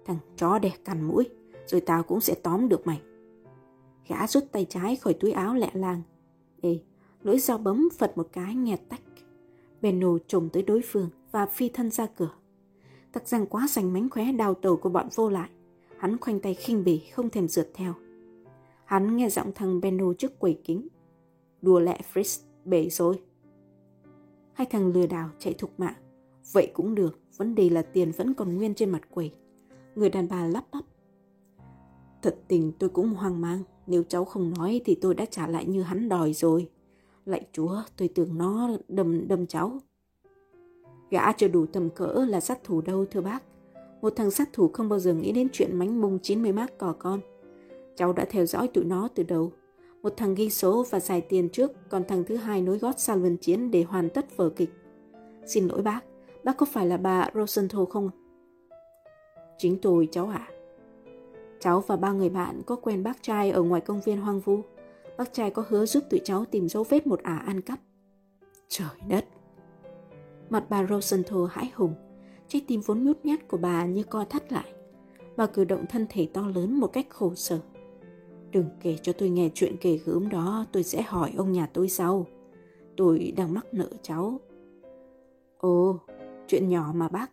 Thằng 0.05 0.19
chó 0.37 0.59
đẻ 0.59 0.73
cằn 0.85 1.03
mũi, 1.03 1.29
rồi 1.67 1.81
tao 1.81 2.03
cũng 2.03 2.21
sẽ 2.21 2.35
tóm 2.35 2.69
được 2.69 2.87
mày. 2.87 3.01
Gã 4.09 4.27
rút 4.27 4.45
tay 4.53 4.67
trái 4.69 4.97
khỏi 4.97 5.15
túi 5.15 5.33
áo 5.33 5.55
lẹ 5.55 5.71
làng. 5.75 6.03
Ê, 6.61 6.79
lưỡi 7.23 7.39
dao 7.39 7.59
bấm 7.59 7.89
phật 7.99 8.19
một 8.19 8.29
cái 8.33 8.55
nghe 8.55 8.77
tách. 8.77 9.03
Benno 9.81 10.19
trồm 10.27 10.49
tới 10.49 10.63
đối 10.63 10.81
phương 10.85 11.11
và 11.33 11.47
phi 11.47 11.69
thân 11.69 11.91
ra 11.91 12.07
cửa. 12.07 12.31
Tặc 13.13 13.29
rằng 13.29 13.47
quá 13.47 13.67
giành 13.69 13.93
mánh 13.93 14.11
khóe 14.11 14.33
đào 14.33 14.55
tàu 14.55 14.77
của 14.77 14.89
bọn 14.89 15.09
vô 15.15 15.29
lại. 15.29 15.51
Hắn 15.99 16.19
khoanh 16.19 16.41
tay 16.41 16.55
khinh 16.55 16.85
bỉ 16.85 16.99
không 16.99 17.31
thèm 17.31 17.49
rượt 17.49 17.71
theo. 17.75 17.95
Hắn 18.85 19.17
nghe 19.17 19.29
giọng 19.29 19.53
thằng 19.55 19.81
Benno 19.81 20.13
trước 20.19 20.39
quầy 20.39 20.61
kính. 20.65 20.89
Đùa 21.63 21.81
lẹ 21.81 22.01
Fritz, 22.15 22.43
bể 22.65 22.89
rồi. 22.89 23.23
Hai 24.53 24.67
thằng 24.71 24.93
lừa 24.93 25.07
đảo 25.07 25.29
chạy 25.39 25.55
thục 25.55 25.81
mạng. 25.81 25.95
Vậy 26.53 26.71
cũng 26.75 26.95
được, 26.95 27.21
vấn 27.37 27.55
đề 27.55 27.71
là 27.71 27.83
tiền 27.83 28.13
vẫn 28.17 28.35
còn 28.35 28.57
nguyên 28.57 28.75
trên 28.75 28.91
mặt 28.91 29.03
quầy. 29.11 29.33
Người 29.95 30.11
đàn 30.11 30.29
bà 30.29 30.47
lắp 30.47 30.65
bắp. 30.73 30.85
Thật 32.23 32.37
tình 32.49 32.73
tôi 32.79 32.91
cũng 32.91 33.09
hoang 33.09 33.41
mang, 33.41 33.63
nếu 33.87 34.03
cháu 34.03 34.25
không 34.25 34.53
nói 34.59 34.81
thì 34.85 34.95
tôi 34.95 35.15
đã 35.15 35.25
trả 35.25 35.47
lại 35.47 35.67
như 35.67 35.83
hắn 35.83 36.09
đòi 36.09 36.33
rồi. 36.33 36.71
Lạy 37.31 37.47
chúa, 37.53 37.83
tôi 37.97 38.09
tưởng 38.09 38.39
nó 38.39 38.71
đâm 38.89 39.29
đâm 39.29 39.47
cháu. 39.47 39.79
Gã 41.11 41.33
chưa 41.33 41.49
đủ 41.49 41.67
tầm 41.67 41.91
cỡ 41.91 42.25
là 42.29 42.41
sát 42.41 42.65
thủ 42.65 42.81
đâu 42.81 43.07
thưa 43.11 43.21
bác. 43.21 43.43
Một 44.03 44.13
thằng 44.17 44.31
sát 44.31 44.53
thủ 44.53 44.69
không 44.69 44.89
bao 44.89 44.99
giờ 44.99 45.15
nghĩ 45.15 45.33
đến 45.33 45.49
chuyện 45.53 45.77
mánh 45.79 46.01
mung 46.01 46.19
90 46.23 46.53
mác 46.53 46.79
cò 46.79 46.95
con. 46.99 47.21
Cháu 47.97 48.13
đã 48.13 48.25
theo 48.31 48.47
dõi 48.47 48.69
tụi 48.69 48.85
nó 48.85 49.09
từ 49.15 49.23
đầu. 49.23 49.53
Một 50.03 50.15
thằng 50.17 50.35
ghi 50.35 50.51
số 50.51 50.85
và 50.91 51.01
xài 51.01 51.21
tiền 51.21 51.49
trước, 51.49 51.73
còn 51.89 52.05
thằng 52.05 52.25
thứ 52.25 52.37
hai 52.37 52.63
nối 52.63 52.79
gót 52.79 52.95
sau 52.99 53.17
luân 53.17 53.37
chiến 53.37 53.71
để 53.71 53.83
hoàn 53.83 54.11
tất 54.11 54.37
vở 54.37 54.51
kịch. 54.51 54.71
Xin 55.47 55.69
lỗi 55.69 55.83
bác, 55.83 56.01
bác 56.45 56.57
có 56.57 56.67
phải 56.67 56.87
là 56.87 56.97
bà 56.97 57.31
Rosenthal 57.35 57.85
không? 57.91 58.11
Chính 59.59 59.79
tôi 59.83 60.09
cháu 60.13 60.29
ạ. 60.29 60.49
À. 60.49 60.55
Cháu 61.61 61.81
và 61.81 61.97
ba 61.97 62.13
người 62.13 62.31
bạn 62.31 62.63
có 62.67 62.77
quen 62.77 63.03
bác 63.03 63.23
trai 63.23 63.51
ở 63.51 63.63
ngoài 63.63 63.81
công 63.81 64.01
viên 64.01 64.21
hoang 64.21 64.41
vu. 64.41 64.61
Bác 65.21 65.33
trai 65.33 65.51
có 65.51 65.65
hứa 65.69 65.87
giúp 65.87 66.05
tụi 66.11 66.21
cháu 66.25 66.45
tìm 66.45 66.69
dấu 66.69 66.85
vết 66.85 67.07
một 67.07 67.23
ả 67.23 67.37
ăn 67.37 67.61
cắp. 67.61 67.81
Trời 68.69 68.89
đất! 69.09 69.25
Mặt 70.51 70.65
bà 70.69 70.87
Rosenthal 70.87 71.39
hãi 71.51 71.71
hùng, 71.75 71.95
trái 72.49 72.65
tim 72.67 72.81
vốn 72.81 73.05
nhút 73.05 73.19
nhát 73.25 73.49
của 73.49 73.57
bà 73.57 73.87
như 73.87 74.03
co 74.03 74.25
thắt 74.25 74.53
lại. 74.53 74.73
Bà 75.37 75.47
cử 75.47 75.65
động 75.65 75.85
thân 75.89 76.07
thể 76.11 76.29
to 76.33 76.49
lớn 76.55 76.81
một 76.81 76.87
cách 76.87 77.07
khổ 77.11 77.35
sở. 77.35 77.61
Đừng 78.51 78.65
kể 78.81 78.97
cho 79.03 79.13
tôi 79.13 79.29
nghe 79.29 79.51
chuyện 79.55 79.77
kể 79.81 79.99
gớm 80.05 80.29
đó, 80.29 80.67
tôi 80.73 80.83
sẽ 80.83 81.03
hỏi 81.03 81.33
ông 81.37 81.53
nhà 81.53 81.67
tôi 81.67 81.89
sau. 81.89 82.27
Tôi 82.97 83.33
đang 83.37 83.55
mắc 83.55 83.67
nợ 83.73 83.89
cháu. 84.03 84.41
Ồ, 85.59 85.99
chuyện 86.49 86.69
nhỏ 86.69 86.93
mà 86.95 87.09
bác. 87.09 87.31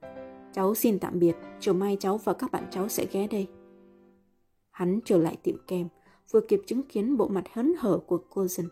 Cháu 0.54 0.76
xin 0.76 1.00
tạm 1.00 1.20
biệt, 1.20 1.36
chiều 1.60 1.74
mai 1.74 1.98
cháu 2.00 2.18
và 2.18 2.34
các 2.34 2.52
bạn 2.52 2.64
cháu 2.72 2.90
sẽ 2.90 3.06
ghé 3.12 3.28
đây. 3.28 3.48
Hắn 4.72 5.00
trở 5.06 5.18
lại 5.18 5.38
tiệm 5.44 5.56
kem, 5.68 5.88
vừa 6.32 6.42
kịp 6.42 6.62
chứng 6.66 6.84
kiến 6.84 7.18
bộ 7.18 7.28
mặt 7.28 7.44
hớn 7.54 7.74
hở 7.80 8.00
của 8.08 8.20
cô 8.30 8.48
dần. 8.48 8.70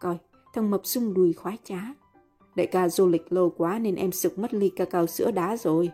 Coi, 0.00 0.18
thằng 0.54 0.70
mập 0.70 0.86
sung 0.86 1.14
đùi 1.14 1.32
khoái 1.32 1.58
trá. 1.64 1.80
Đại 2.54 2.66
ca 2.66 2.88
du 2.88 3.08
lịch 3.08 3.32
lâu 3.32 3.50
quá 3.50 3.78
nên 3.78 3.94
em 3.94 4.12
sực 4.12 4.38
mất 4.38 4.54
ly 4.54 4.68
cacao 4.76 5.06
sữa 5.06 5.30
đá 5.30 5.56
rồi. 5.56 5.90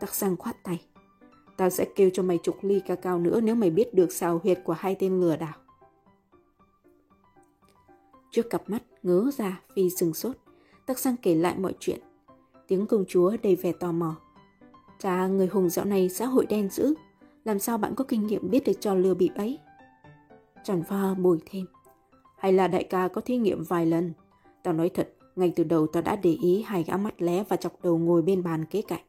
Tắc 0.00 0.14
sang 0.14 0.36
khoát 0.36 0.62
tay. 0.62 0.82
Tao 1.56 1.70
sẽ 1.70 1.86
kêu 1.96 2.10
cho 2.12 2.22
mày 2.22 2.38
chục 2.42 2.56
ly 2.62 2.80
cacao 2.80 3.18
nữa 3.18 3.40
nếu 3.40 3.54
mày 3.54 3.70
biết 3.70 3.94
được 3.94 4.12
xào 4.12 4.40
huyệt 4.44 4.60
của 4.64 4.72
hai 4.72 4.96
tên 4.98 5.20
lừa 5.20 5.36
đảo. 5.36 5.54
Trước 8.30 8.50
cặp 8.50 8.70
mắt 8.70 8.82
ngớ 9.02 9.30
ra 9.36 9.60
vì 9.74 9.90
sừng 9.90 10.14
sốt, 10.14 10.36
Tắc 10.86 10.98
sang 10.98 11.16
kể 11.22 11.34
lại 11.34 11.58
mọi 11.58 11.74
chuyện. 11.80 12.00
Tiếng 12.66 12.86
công 12.86 13.04
chúa 13.08 13.36
đầy 13.42 13.56
vẻ 13.56 13.72
tò 13.72 13.92
mò. 13.92 14.16
Cha, 14.98 15.26
người 15.26 15.46
hùng 15.46 15.70
dạo 15.70 15.84
này 15.84 16.08
xã 16.08 16.26
hội 16.26 16.46
đen 16.46 16.68
dữ. 16.70 16.94
Làm 17.44 17.58
sao 17.58 17.78
bạn 17.78 17.94
có 17.94 18.04
kinh 18.04 18.26
nghiệm 18.26 18.50
biết 18.50 18.64
được 18.66 18.72
trò 18.80 18.94
lừa 18.94 19.14
bịp 19.14 19.30
ấy? 19.36 19.58
Tròn 20.64 20.82
pha 20.82 21.14
bồi 21.14 21.38
thêm. 21.50 21.66
Hay 22.38 22.52
là 22.52 22.68
đại 22.68 22.84
ca 22.84 23.08
có 23.08 23.20
thí 23.20 23.36
nghiệm 23.36 23.64
vài 23.64 23.86
lần? 23.86 24.12
Tao 24.62 24.74
nói 24.74 24.88
thật, 24.88 25.14
ngay 25.36 25.52
từ 25.56 25.64
đầu 25.64 25.86
tao 25.86 26.02
đã 26.02 26.16
để 26.16 26.30
ý 26.42 26.62
hai 26.62 26.82
gã 26.82 26.96
mắt 26.96 27.22
lé 27.22 27.44
và 27.48 27.56
chọc 27.56 27.72
đầu 27.82 27.98
ngồi 27.98 28.22
bên 28.22 28.42
bàn 28.42 28.64
kế 28.64 28.82
cạnh. 28.82 29.02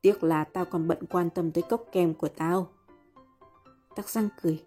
Tiếc 0.00 0.24
là 0.24 0.44
tao 0.44 0.64
còn 0.64 0.88
bận 0.88 0.98
quan 1.10 1.30
tâm 1.30 1.50
tới 1.50 1.62
cốc 1.62 1.84
kem 1.92 2.14
của 2.14 2.28
tao. 2.28 2.68
Tắc 3.96 4.08
răng 4.08 4.28
cười. 4.42 4.62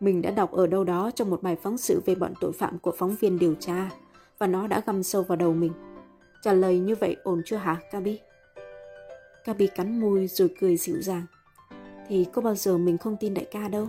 Mình 0.00 0.22
đã 0.22 0.30
đọc 0.30 0.52
ở 0.52 0.66
đâu 0.66 0.84
đó 0.84 1.10
trong 1.14 1.30
một 1.30 1.42
bài 1.42 1.56
phóng 1.56 1.78
sự 1.78 2.02
về 2.06 2.14
bọn 2.14 2.32
tội 2.40 2.52
phạm 2.52 2.78
của 2.78 2.92
phóng 2.98 3.16
viên 3.20 3.38
điều 3.38 3.54
tra 3.54 3.90
và 4.38 4.46
nó 4.46 4.66
đã 4.66 4.82
găm 4.86 5.02
sâu 5.02 5.22
vào 5.22 5.36
đầu 5.36 5.52
mình. 5.52 5.72
Trả 6.42 6.52
lời 6.52 6.78
như 6.78 6.94
vậy 6.94 7.16
ổn 7.22 7.42
chưa 7.44 7.56
hả, 7.56 7.76
Kabi? 7.90 8.20
Kabi 9.44 9.66
cắn 9.66 10.00
môi 10.00 10.26
rồi 10.26 10.54
cười 10.60 10.76
dịu 10.76 11.02
dàng. 11.02 11.26
Thì 12.08 12.26
có 12.32 12.42
bao 12.42 12.54
giờ 12.54 12.78
mình 12.78 12.98
không 12.98 13.16
tin 13.16 13.34
đại 13.34 13.44
ca 13.50 13.68
đâu. 13.68 13.88